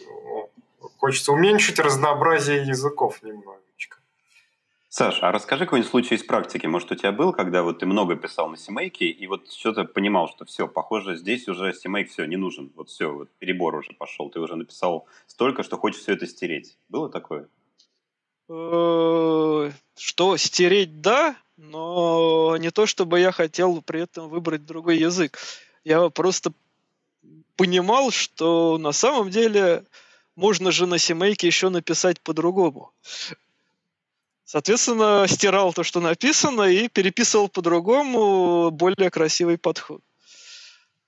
[0.97, 3.99] Хочется уменьшить разнообразие языков немножечко.
[4.89, 6.65] Саш, а расскажи какой-нибудь случай из практики.
[6.65, 10.27] Может, у тебя был, когда вот ты много писал на семейке, и вот что-то понимал,
[10.27, 12.71] что все, похоже, здесь уже семейк все, не нужен.
[12.75, 14.31] Вот все, вот перебор уже пошел.
[14.31, 16.79] Ты уже написал столько, что хочешь все это стереть.
[16.89, 17.47] Было такое?
[18.49, 25.37] Э, что, стереть, да, но не то, чтобы я хотел при этом выбрать другой язык.
[25.83, 26.51] Я просто
[27.55, 29.83] понимал, что на самом деле
[30.35, 32.91] можно же на семейке еще написать по-другому.
[34.43, 40.01] Соответственно, стирал то, что написано, и переписывал по-другому более красивый подход.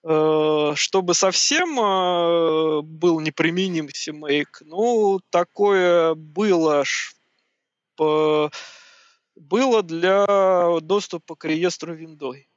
[0.04, 6.84] Э, чтобы совсем э, был неприменим семейк, ну, такое было
[9.36, 10.26] было для
[10.82, 12.48] доступа к реестру виндой.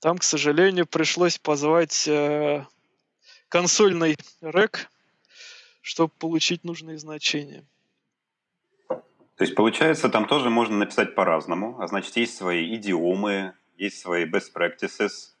[0.00, 2.64] Там, к сожалению, пришлось позвать э,
[3.48, 4.90] консольный рек,
[5.80, 7.64] чтобы получить нужные значения.
[8.88, 11.80] То есть, получается, там тоже можно написать по-разному.
[11.80, 15.32] А значит, есть свои идиомы, есть свои best practices,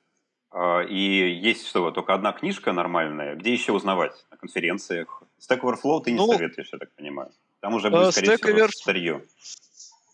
[0.50, 3.34] а, и есть что, только одна книжка нормальная.
[3.34, 4.26] Где еще узнавать?
[4.30, 5.22] На конференциях.
[5.40, 7.32] Stack Overflow ты не ну, советуешь, я так понимаю.
[7.60, 8.70] Там уже будет, скорее всего, Over...
[8.70, 9.24] старье.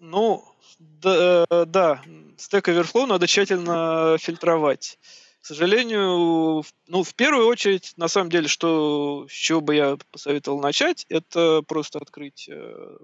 [0.07, 0.45] Ну,
[0.79, 2.03] да, э, да,
[2.37, 4.99] Stack Overflow надо тщательно фильтровать.
[5.41, 10.61] К сожалению, ну, в первую очередь, на самом деле, что, с чего бы я посоветовал
[10.61, 12.97] начать, это просто открыть э,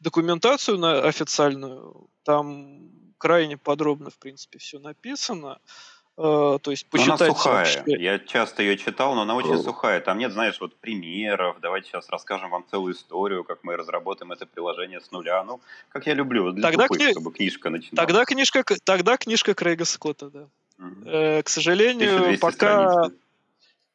[0.00, 2.08] документацию на официальную.
[2.22, 5.58] Там крайне подробно, в принципе, все написано.
[5.58, 7.20] Э, то есть посчитать...
[7.20, 7.76] Но она сухая.
[7.76, 8.02] Вообще...
[8.02, 10.00] Я часто ее читал, но она очень сухая.
[10.00, 11.56] Там нет, знаешь, вот примеров.
[11.60, 15.42] Давайте сейчас расскажем вам целую историю, как мы разработаем это приложение с нуля.
[15.44, 17.12] Ну, как я люблю, для тогда тупых, кни...
[17.12, 18.06] чтобы книжка начиналась.
[18.06, 20.48] Тогда книжка, тогда книжка Крейга Скотта, да.
[20.78, 21.08] Угу.
[21.08, 22.92] Э, к сожалению, пока...
[22.92, 23.12] Страниц.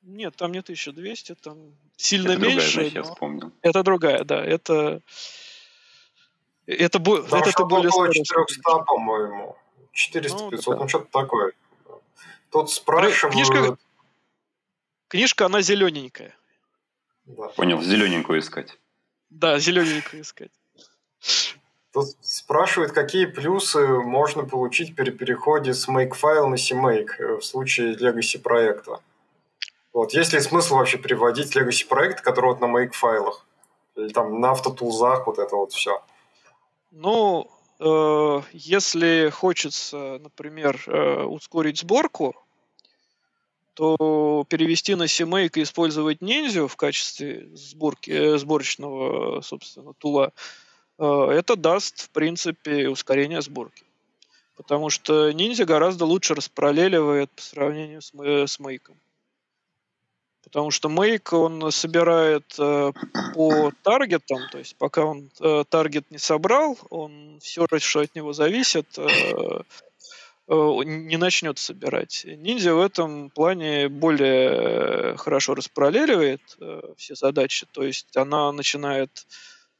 [0.07, 1.57] Нет, там не 1200, там
[1.97, 2.89] сильно это меньше.
[2.89, 3.51] Другая, помню.
[3.61, 4.43] Это другая, да.
[4.43, 5.01] Это,
[6.65, 9.57] это, там это, это более около 400, по-моему.
[9.93, 10.75] 400-500, ну, да.
[10.77, 11.51] ну что-то такое.
[12.51, 13.33] Тут спрашивают...
[13.33, 13.77] Книжка,
[15.07, 16.35] книжка она зелененькая.
[17.25, 17.49] Да.
[17.49, 18.77] Понял, зелененькую искать.
[19.29, 20.51] Да, зелененькую искать.
[21.91, 27.95] Тут спрашивают, какие плюсы можно получить при переходе с Makefile на CMake э, в случае
[27.95, 29.01] Legacy проекта.
[29.93, 33.33] Вот, есть ли смысл вообще приводить Legacy проект, который вот на Makefile?
[33.95, 36.03] Или там на автотулзах вот это вот все?
[36.91, 42.35] Ну, если хочется, например, э, ускорить сборку,
[43.75, 50.33] то перевести на CMake и использовать ниндзю в качестве сборки, э, сборочного, собственно, тула,
[50.97, 53.85] это даст, в принципе, ускорение сборки.
[54.55, 58.99] Потому что ниндзя гораздо лучше распараллеливает по сравнению с, с мейком.
[60.47, 62.93] Потому что мейк он собирает э,
[63.33, 68.31] по таргетам, то есть пока он э, таргет не собрал, он все, что от него
[68.31, 69.03] зависит, э,
[70.47, 70.53] э,
[70.85, 72.25] не начнет собирать.
[72.25, 79.27] Ninja в этом плане более хорошо распараллеливает э, все задачи, то есть она начинает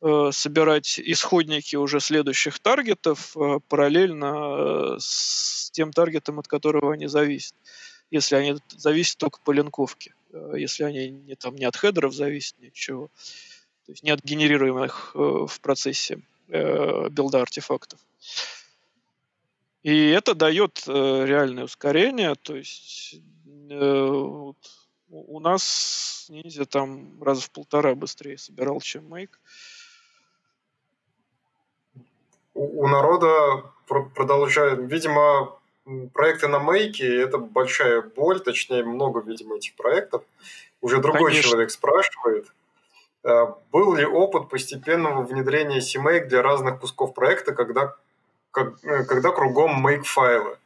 [0.01, 6.49] э, собирать исходники уже следующих target ов э, параллельно э, с тем target ом, от
[6.49, 7.55] которого они зависят,
[8.11, 10.13] если они зависят только по линковке.
[10.32, 13.07] Э, если они не, там, не от header ов зависят, ничего.
[13.86, 17.99] То есть не от генерируемых э, в процессе э, билда артефактов.
[19.84, 23.21] И это дает реальное ускорение, то есть
[23.69, 24.57] вот,
[25.09, 29.09] у нас ниндзя там раза в полтора быстрее собирал, чем.
[32.53, 35.57] У, у народа продолжает, видимо,
[36.13, 40.23] проекты на мейке– это большая боль, точнее, много, видимо, этих проектов.
[40.81, 41.49] Уже другой Конечно.
[41.49, 42.47] человек спрашивает,
[43.23, 47.95] э, был ли опыт постепенного внедрения CMake для разных кусков проекта, когда,
[48.55, 50.57] э, когда кругом make-файлы?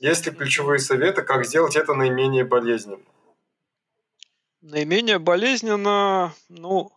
[0.00, 2.98] Есть ли ключевые советы, как сделать это наименее болезненно?
[4.60, 6.90] Наименее болезненно, ну,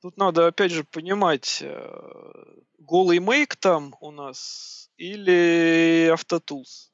[0.00, 2.44] тут надо опять же понимать, э,
[2.78, 6.92] голый мейк там у нас или Автотулс.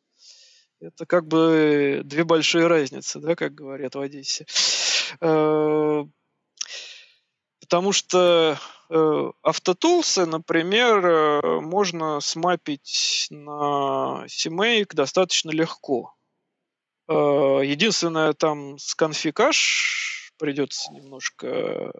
[0.80, 4.46] Это как бы две большие разницы, да, как говорят в Одессе.
[5.20, 6.04] Э,
[7.61, 8.59] потому что
[8.90, 16.12] э, автотулсы, например, можно смапить на CMake достаточно легко.
[17.09, 21.92] Единственное, там с конфикаж придется немножко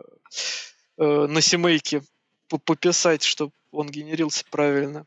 [0.99, 2.03] на CMake
[2.49, 5.07] пописать, чтобы он генерился правильно.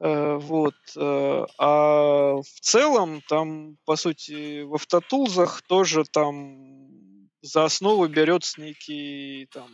[0.00, 0.74] Э, вот.
[0.96, 9.48] Э, а в целом там, по сути, в автотулзах тоже там за основу берется некий
[9.52, 9.68] там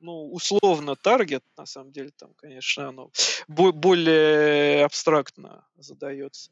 [0.00, 3.12] ну, условно таргет, на самом деле, там, конечно, оно
[3.46, 6.50] более абстрактно задается.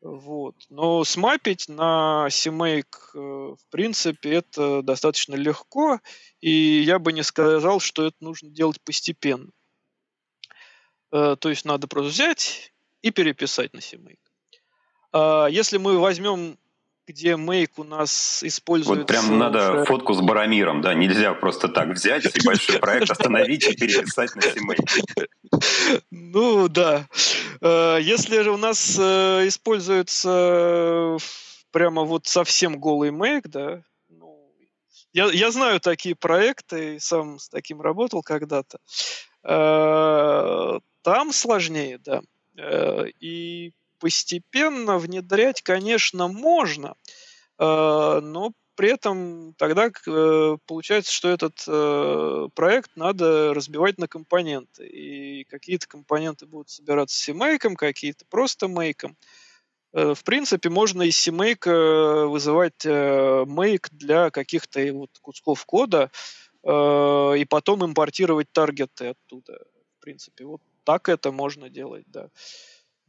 [0.00, 0.54] Вот.
[0.70, 2.84] Но смапить на CMake,
[3.14, 6.00] э, в принципе, это достаточно легко,
[6.40, 9.50] и я бы не сказал, что это нужно делать постепенно.
[11.12, 12.72] Э, то есть надо просто взять
[13.02, 14.18] и переписать на CMake.
[15.12, 16.58] А если мы возьмем
[17.10, 19.00] где Make у нас используется...
[19.00, 23.66] Вот прям надо фотку с Барамиром, да, нельзя просто так взять и большой проект остановить
[23.66, 25.28] и переписать на CMake.
[26.10, 27.08] Ну да.
[27.60, 31.16] Э, если же у нас э, используется
[31.72, 34.52] прямо вот совсем голый Make, да, ну,
[35.12, 38.78] я, я знаю такие проекты, сам с таким работал когда-то
[41.02, 42.20] там сложнее, да.
[42.56, 46.94] Э, и постепенно внедрять, конечно, можно,
[47.58, 54.86] э, но при этом тогда э, получается, что этот проект надо разбивать на компоненты.
[54.86, 59.16] И какие-то компоненты будут собираться CMake, какие-то просто мейком.
[59.92, 66.10] В принципе, можно из CMake вызывать make для каких-то вот кусков кода
[66.64, 69.58] и потом импортировать таргеты оттуда.
[69.98, 72.30] В принципе, вот так это можно делать, да.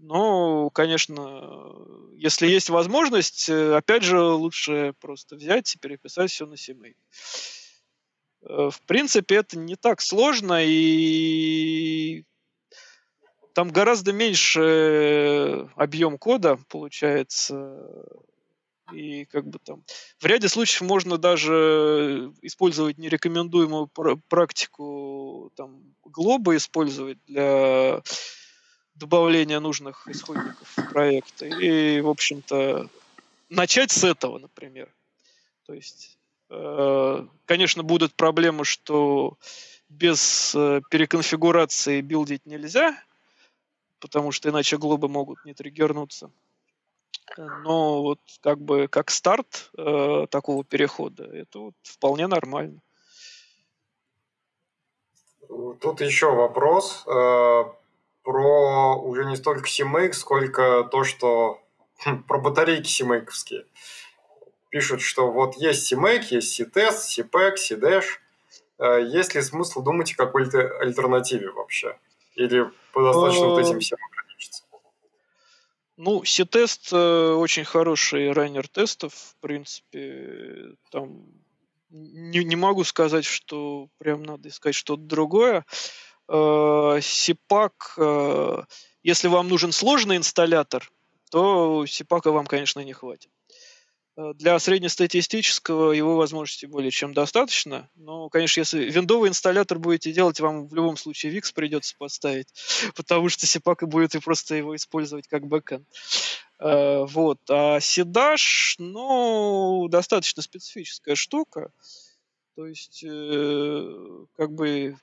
[0.03, 1.75] Но, конечно,
[2.15, 6.95] если есть возможность, э, опять же, лучше просто взять и переписать все на CMake.
[8.41, 12.23] Э, в принципе, это не так сложно, и
[13.53, 17.85] там гораздо меньше объем кода получается.
[18.91, 19.83] И как бы там
[20.19, 23.87] в ряде случаев можно даже использовать нерекомендуемую
[24.27, 28.01] практику там глоба использовать для
[28.95, 31.41] добавления нужных исходников в проект.
[31.41, 32.89] И, в общем-то,
[33.49, 34.89] начать с этого, например.
[35.65, 36.17] То есть,
[36.49, 39.37] э, конечно, будут проблемы, что
[39.89, 42.97] без э, переконфигурации билдить нельзя,
[43.99, 46.31] потому что иначе глобы могут не триггернуться.
[47.37, 52.81] Но вот как бы как старт э, такого перехода, это вот вполне нормально.
[55.81, 57.63] Тут еще вопрос э,
[58.23, 61.61] про уже не столько CMake, сколько то, что
[61.99, 63.65] хм, про батарейки CMake.
[64.69, 68.05] Пишут, что вот есть CMake, есть C-Test, C-Pack, C-Dash.
[68.79, 71.97] Э, есть ли смысл думать о какой-то альтернативе вообще?
[72.35, 74.63] Или достаточно вот этим всем ограничиться?
[75.97, 81.25] Ну, C-тест э, очень хороший раннер тестов, в принципе, там
[81.91, 85.65] не, не могу сказать, что прям надо искать что-то другое.
[87.01, 88.63] Сипак, э, э,
[89.03, 90.89] если вам нужен сложный инсталлятор,
[91.29, 93.29] то Сипака вам, конечно, не хватит.
[94.15, 97.89] Э, для среднестатистического его возможностей более чем достаточно.
[97.95, 102.47] Но, конечно, если виндовый инсталлятор будете делать, вам в любом случае VIX придется подставить,
[102.95, 105.85] потому что Сипака будет и просто его использовать как бэкэнд.
[106.59, 107.39] Вот.
[107.49, 111.71] А Сидаш, ну, достаточно специфическая штука.
[112.55, 114.95] То есть, как бы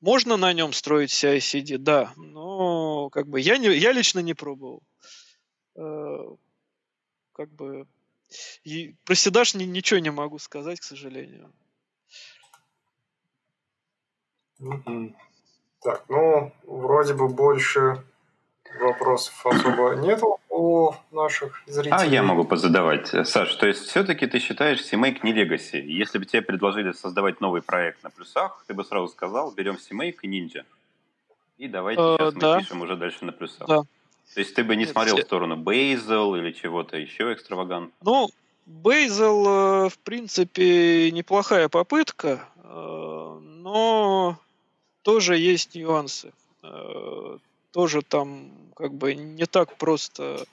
[0.00, 4.82] можно на нем строить CI-CD, да, но как бы я, не, я лично не пробовал.
[5.76, 6.18] Э,
[7.32, 7.86] как бы
[8.64, 11.52] и про ни, ничего не могу сказать, к сожалению.
[15.82, 18.04] Так, ну, вроде бы больше
[18.80, 21.94] вопросов особо нету у наших зрителей.
[21.94, 23.08] А я могу позадавать.
[23.08, 25.80] Саш, то есть все-таки ты считаешь CMake не Legacy?
[25.80, 30.16] Если бы тебе предложили создавать новый проект на плюсах, ты бы сразу сказал, берем CMake
[30.22, 30.64] и Ninja.
[31.58, 32.54] И давайте э, сейчас да.
[32.54, 33.68] мы пишем уже дальше на плюсах.
[33.68, 33.82] Да.
[34.34, 37.92] То есть ты бы не Нет, смотрел в сторону Bazel или чего-то еще экстравагант?
[38.02, 38.28] Ну,
[38.66, 44.38] Bazel, э, в принципе, неплохая попытка, э, но
[45.02, 46.32] тоже есть нюансы
[47.76, 50.46] тоже там как бы не так просто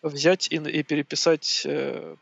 [0.00, 2.14] взять и, и переписать э,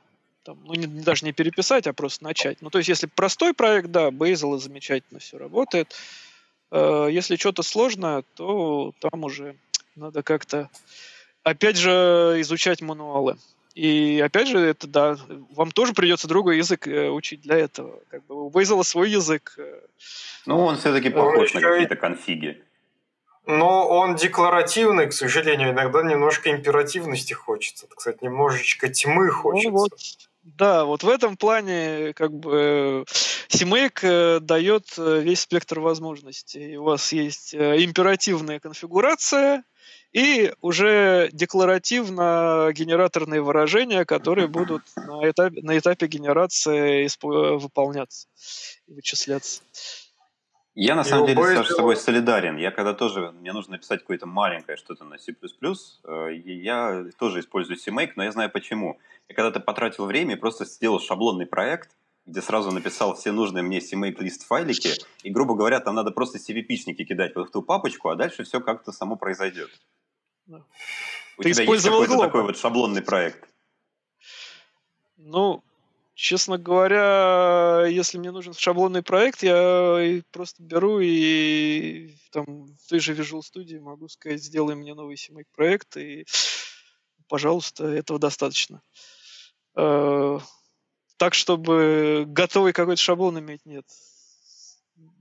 [0.45, 2.63] там, ну, не, даже не переписать, а просто начать.
[2.63, 5.95] Ну, то есть, если простой проект, да, Bazel замечательно все работает.
[6.71, 9.57] Э, если что-то сложное, то там уже
[9.95, 10.71] надо как-то,
[11.43, 13.37] опять же, изучать мануалы.
[13.75, 15.19] И опять же, это да,
[15.51, 18.01] вам тоже придется другой язык э, учить для этого.
[18.09, 19.55] Как бы у Bazel свой язык.
[19.59, 19.81] Э,
[20.47, 22.63] ну, он все-таки похож на какие-то конфиги.
[23.47, 27.87] Но он декларативный, к сожалению, иногда немножко императивности хочется.
[27.87, 29.71] Так сказать, немножечко тьмы хочется.
[29.71, 29.93] Ну, вот,
[30.43, 33.05] да, вот в этом плане как бы
[34.03, 36.77] э, дает э, весь спектр возможностей.
[36.77, 39.65] У вас есть э, императивная конфигурация
[40.13, 48.29] и уже декларативно генераторные выражения, которые будут на этапе, на этапе генерации выполняться
[48.87, 49.63] и вычисляться.
[50.79, 52.59] Я на самом деле Саша, с тобой солидарен.
[52.59, 57.79] Я когда тоже, мне нужно написать какое-то маленькое что-то на C++, э, я тоже использую
[57.79, 58.99] CMake, но я знаю почему.
[59.27, 61.97] Я когда-то потратил время и просто сделал шаблонный проект,
[62.27, 64.91] где сразу написал все нужные мне CMake лист файлики,
[65.23, 68.93] и, грубо говоря, там надо просто CVP-шники кидать в ту папочку, а дальше все как-то
[68.93, 69.71] само произойдет.
[70.45, 70.63] Да.
[71.39, 73.49] У Ты тебя есть какой-то такой вот шаблонный проект?
[75.17, 75.63] Ну,
[76.17, 83.13] Честно говоря, если мне нужен шаблонный проект, я просто беру и там в той же
[83.13, 86.25] Visual Studio могу сказать, сделай мне новый CMake проект, и,
[87.29, 88.81] пожалуйста, этого достаточно.
[89.77, 90.39] Э,
[91.19, 93.85] так, чтобы готовый какой-то шаблон иметь, нет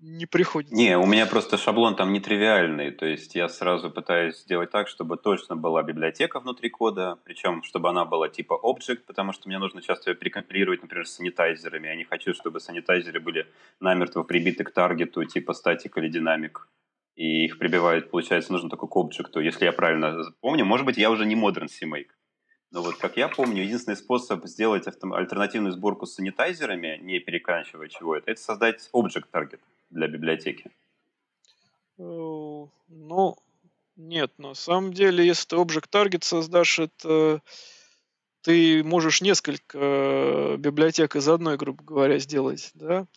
[0.01, 0.75] не приходится.
[0.75, 5.17] Не, у меня просто шаблон там нетривиальный, то есть я сразу пытаюсь сделать так, чтобы
[5.17, 9.81] точно была библиотека внутри кода, причем чтобы она была типа object, потому что мне нужно
[9.81, 11.87] часто ее перекомпилировать, например, с санитайзерами.
[11.87, 13.47] Я не хочу, чтобы санитайзеры были
[13.79, 16.67] намертво прибиты к таргету типа статик или динамик,
[17.15, 20.65] и их прибивают, получается, нужно только к объекту, если я правильно помню.
[20.65, 22.11] Может быть, я уже не модерн CMake.
[22.75, 28.29] Но вот как я помню, единственный способ сделать альтернативную сборку с санитайзерами, не переканчивая чего-то,
[28.29, 29.61] это создать Object Target
[29.91, 30.69] для библиотеки.
[31.97, 32.01] Э,
[32.89, 33.37] ну,
[33.95, 37.41] нет, на самом деле, если ты Object Target создашь, это
[38.41, 43.07] ты можешь несколько э, библиотек из одной, грубо говоря, сделать, да?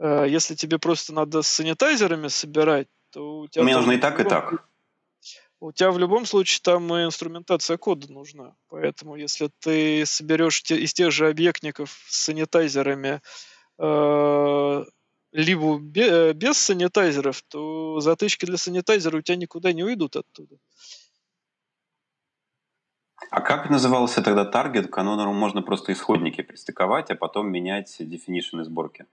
[0.00, 3.64] Э, если тебе просто надо с санитайзерами собирать, то у тебя...
[3.64, 4.68] Мне нужно и так, и так.
[5.62, 8.56] У тебя в любом случае там и инструментация кода нужна.
[8.68, 13.20] Поэтому если ты соберешь те, из тех же объектников с санитайзерами
[13.78, 14.84] э,
[15.30, 20.56] либо бе, без санитайзеров, то затычки для санитайзера у тебя никуда не уйдут оттуда.
[23.30, 28.64] А как назывался тогда таргет, к которому можно просто исходники пристыковать, а потом менять definition
[28.64, 29.06] сборки?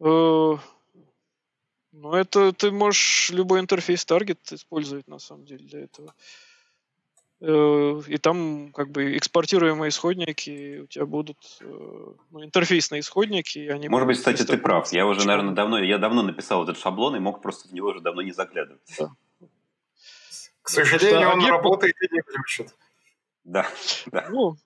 [0.00, 0.56] Э,
[2.00, 6.14] ну, это ты можешь любой интерфейс таргет использовать на самом деле для этого.
[7.40, 13.58] Э, и там как бы экспортируемые исходники у тебя будут э, ну, интерфейсные исходники.
[13.58, 14.92] И они Может быть, кстати, ты прав.
[14.92, 18.00] Я уже, наверное, давно, я давно написал этот шаблон и мог просто в него уже
[18.00, 18.82] давно не заглядывать.
[18.98, 19.10] Да.
[20.62, 22.74] К сожалению, он работает и не включит.
[23.44, 23.66] Да,
[24.06, 24.26] да.
[24.30, 24.56] Ну,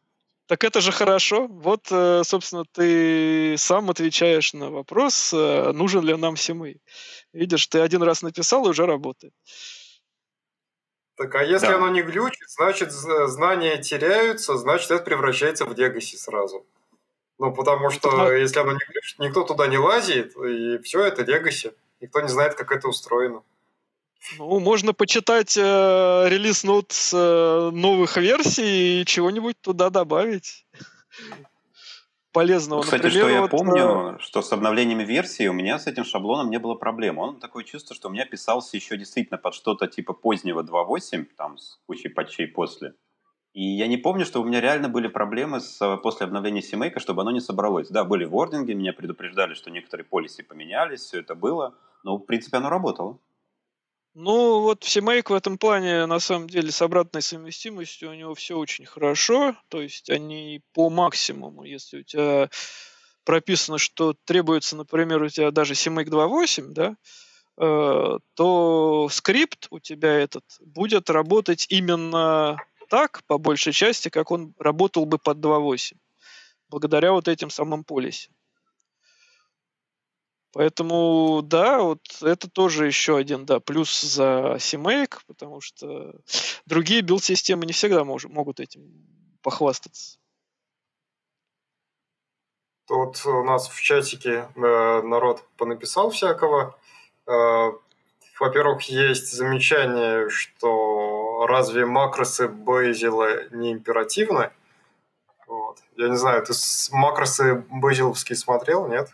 [0.47, 1.47] так это же хорошо.
[1.47, 6.77] Вот, э, собственно, ты сам отвечаешь на вопрос, э, нужен ли нам Симы.
[7.33, 9.33] Видишь, ты один раз написал, и уже работает.
[11.17, 11.77] Так, а если да.
[11.77, 16.67] оно не глючит, значит, знания теряются, значит, это превращается в Legacy сразу.
[17.39, 18.33] Ну, потому что а...
[18.33, 21.75] если оно не глючит, никто туда не лазит, и все, это Legacy.
[22.01, 23.43] Никто не знает, как это устроено.
[24.39, 25.61] Ну, можно почитать э,
[26.29, 30.65] релиз нот с э, новых версий и чего-нибудь туда добавить.
[32.33, 32.83] Полезного.
[32.83, 34.19] Кстати, Например, что я вот, помню, э...
[34.21, 37.19] что с обновлениями версии у меня с этим шаблоном не было проблем.
[37.19, 41.59] Он такое чувство, что у меня писался еще действительно под что-то типа позднего 2.8, там
[41.59, 42.95] с кучей патчей после.
[43.53, 47.01] И я не помню, что у меня реально были проблемы с, э, после обновления семейка,
[47.01, 47.89] чтобы оно не собралось.
[47.91, 52.57] Да, были вординги, меня предупреждали, что некоторые полиси поменялись, все это было, но в принципе
[52.57, 53.19] оно работало.
[54.15, 58.59] Ну, вот Всемейк в этом плане, на самом деле, с обратной совместимостью у него все
[58.59, 59.57] очень хорошо.
[59.69, 62.51] То есть они по максимуму, если у тебя
[63.25, 66.97] прописано, что требуется, например, у тебя даже CMake 2.8, да,
[67.59, 72.59] э, то скрипт у тебя этот будет работать именно
[72.91, 75.97] так, по большей части, как он работал бы под 2.8,
[76.69, 78.29] благодаря вот этим самым полисе.
[80.53, 86.15] Поэтому, да, вот это тоже еще один, да, плюс за CMake, потому что
[86.67, 88.83] другие билд-системы не всегда мож, могут этим
[89.43, 90.19] похвастаться.
[92.87, 96.77] Тут у нас в чатике э, народ понаписал всякого.
[97.27, 97.73] Э,
[98.39, 104.51] во-первых, есть замечание, что разве макросы Бейзела не императивны?
[105.47, 105.79] Вот.
[105.97, 106.53] Я не знаю, ты
[106.91, 109.09] макросы Бейзеловские смотрел, нет?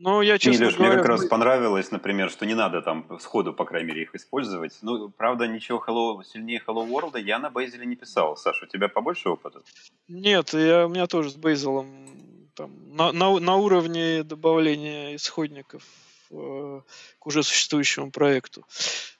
[0.00, 0.92] Ну, я честно Илюш, говоря...
[0.92, 4.78] мне как раз понравилось, например, что не надо там сходу, по крайней мере, их использовать.
[4.82, 8.36] Ну, правда, ничего Hello, сильнее Hello World я на Бейзеле не писал.
[8.36, 9.60] Саша, у тебя побольше опыта?
[10.06, 12.06] Нет, я, у меня тоже с Бейзелом
[12.54, 15.82] там, на, на, на уровне добавления исходников
[16.30, 16.80] э,
[17.18, 18.64] к уже существующему проекту.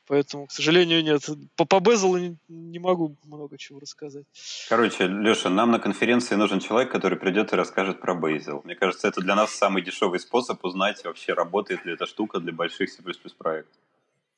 [0.09, 1.23] Поэтому, к сожалению, нет.
[1.55, 4.25] По, по Безелу не, не могу много чего рассказать.
[4.71, 8.63] Короче, Леша, нам на конференции нужен человек, который придет и расскажет про Бейзел.
[8.65, 12.53] Мне кажется, это для нас самый дешевый способ узнать, вообще работает ли эта штука для
[12.53, 13.03] больших C++
[13.37, 13.75] проектов.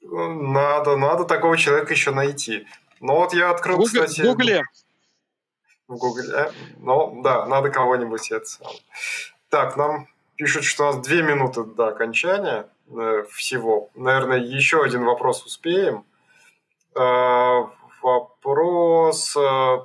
[0.03, 2.67] Надо, надо такого человека еще найти.
[3.01, 4.23] Но вот я открыл, Google, кстати...
[4.23, 4.63] В Гугле.
[5.87, 6.51] В Гугле.
[6.79, 8.47] Ну, да, надо кого-нибудь это
[9.51, 12.67] Так, нам пишут, что у нас две минуты до окончания.
[12.91, 13.91] Э, всего.
[13.95, 16.05] Наверное, еще один вопрос успеем.
[16.97, 17.63] Э,
[18.03, 19.37] вопрос.
[19.37, 19.79] Э,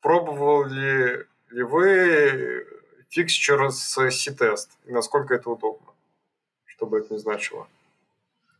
[0.00, 2.66] пробовали ли вы
[3.08, 4.70] фиксчер с C-тест?
[4.84, 5.92] Насколько это удобно?
[6.66, 7.66] Что бы это ни значило.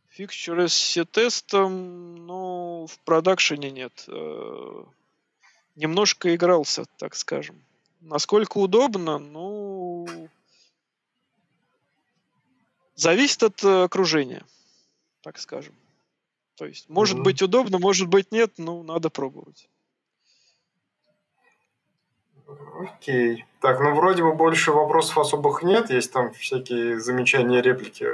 [0.09, 4.07] Фиксчеры с C-тестом, ну, в продакшене нет.
[5.75, 7.61] Немножко игрался, так скажем.
[7.99, 9.64] Насколько удобно, ну,
[12.95, 14.43] Зависит от э, окружения,
[15.21, 15.75] так скажем.
[16.55, 17.23] То есть, может mm-hmm.
[17.23, 19.67] быть удобно, может быть нет, ну, надо пробовать.
[22.79, 23.45] Окей.
[23.61, 25.89] Так, ну вроде бы больше вопросов особых нет.
[25.89, 28.07] Есть там всякие замечания, реплики.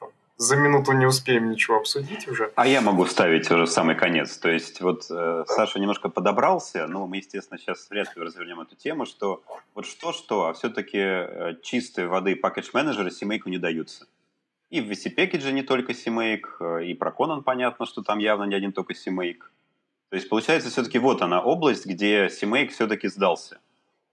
[0.00, 2.52] Там, за минуту не успеем ничего обсудить уже.
[2.56, 4.36] А я могу ставить уже в самый конец.
[4.38, 8.74] То есть вот э, Саша немножко подобрался, но мы, естественно, сейчас вряд ли развернем эту
[8.74, 9.42] тему, что
[9.74, 14.06] вот что-что, а все-таки э, чистой воды пакетж-менеджеры семейку не даются.
[14.76, 18.44] И в VC Package не только CMake, э, и про Conan понятно, что там явно
[18.44, 19.40] не один только CMake.
[20.10, 23.58] То есть получается все-таки вот она область, где CMake все-таки сдался.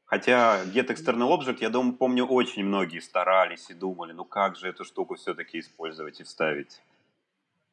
[0.06, 4.70] Хотя Get External Object, я думаю, помню, очень многие старались и думали, ну как же
[4.70, 6.82] эту штуку все-таки использовать и вставить.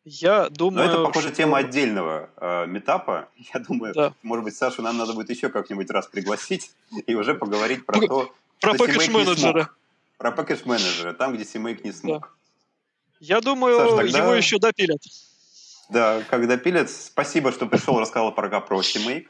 [0.05, 0.88] Я думаю...
[0.88, 1.36] Но это, похоже, что...
[1.36, 3.28] тема отдельного э, метапа.
[3.55, 4.14] Я думаю, да.
[4.24, 6.72] может быть, Сашу нам надо будет еще как-нибудь раз пригласить
[7.07, 9.70] и уже поговорить про то, про пакет-менеджера.
[10.18, 12.20] Про пакет-менеджера, там, где CMake не смог.
[12.22, 12.39] Да.
[13.21, 14.18] Я думаю, Саш, тогда...
[14.18, 15.03] его еще допилят.
[15.91, 17.07] Да, когда пилец.
[17.07, 19.27] Спасибо, что пришел, рассказал про про CMake.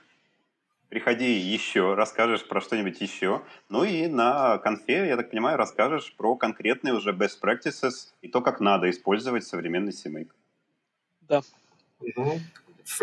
[0.88, 3.43] Приходи еще, расскажешь про что-нибудь еще.
[3.68, 8.41] Ну и на конфе, я так понимаю, расскажешь про конкретные уже best practices и то,
[8.41, 10.30] как надо использовать современный CMake.
[11.22, 11.43] Да.
[12.01, 12.41] Угу.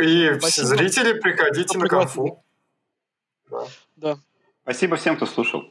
[0.02, 0.68] И Спасибо.
[0.68, 2.44] зрители, приходите на конфу.
[3.50, 3.64] Да.
[3.96, 4.20] да.
[4.64, 5.64] Спасибо всем, кто слушал.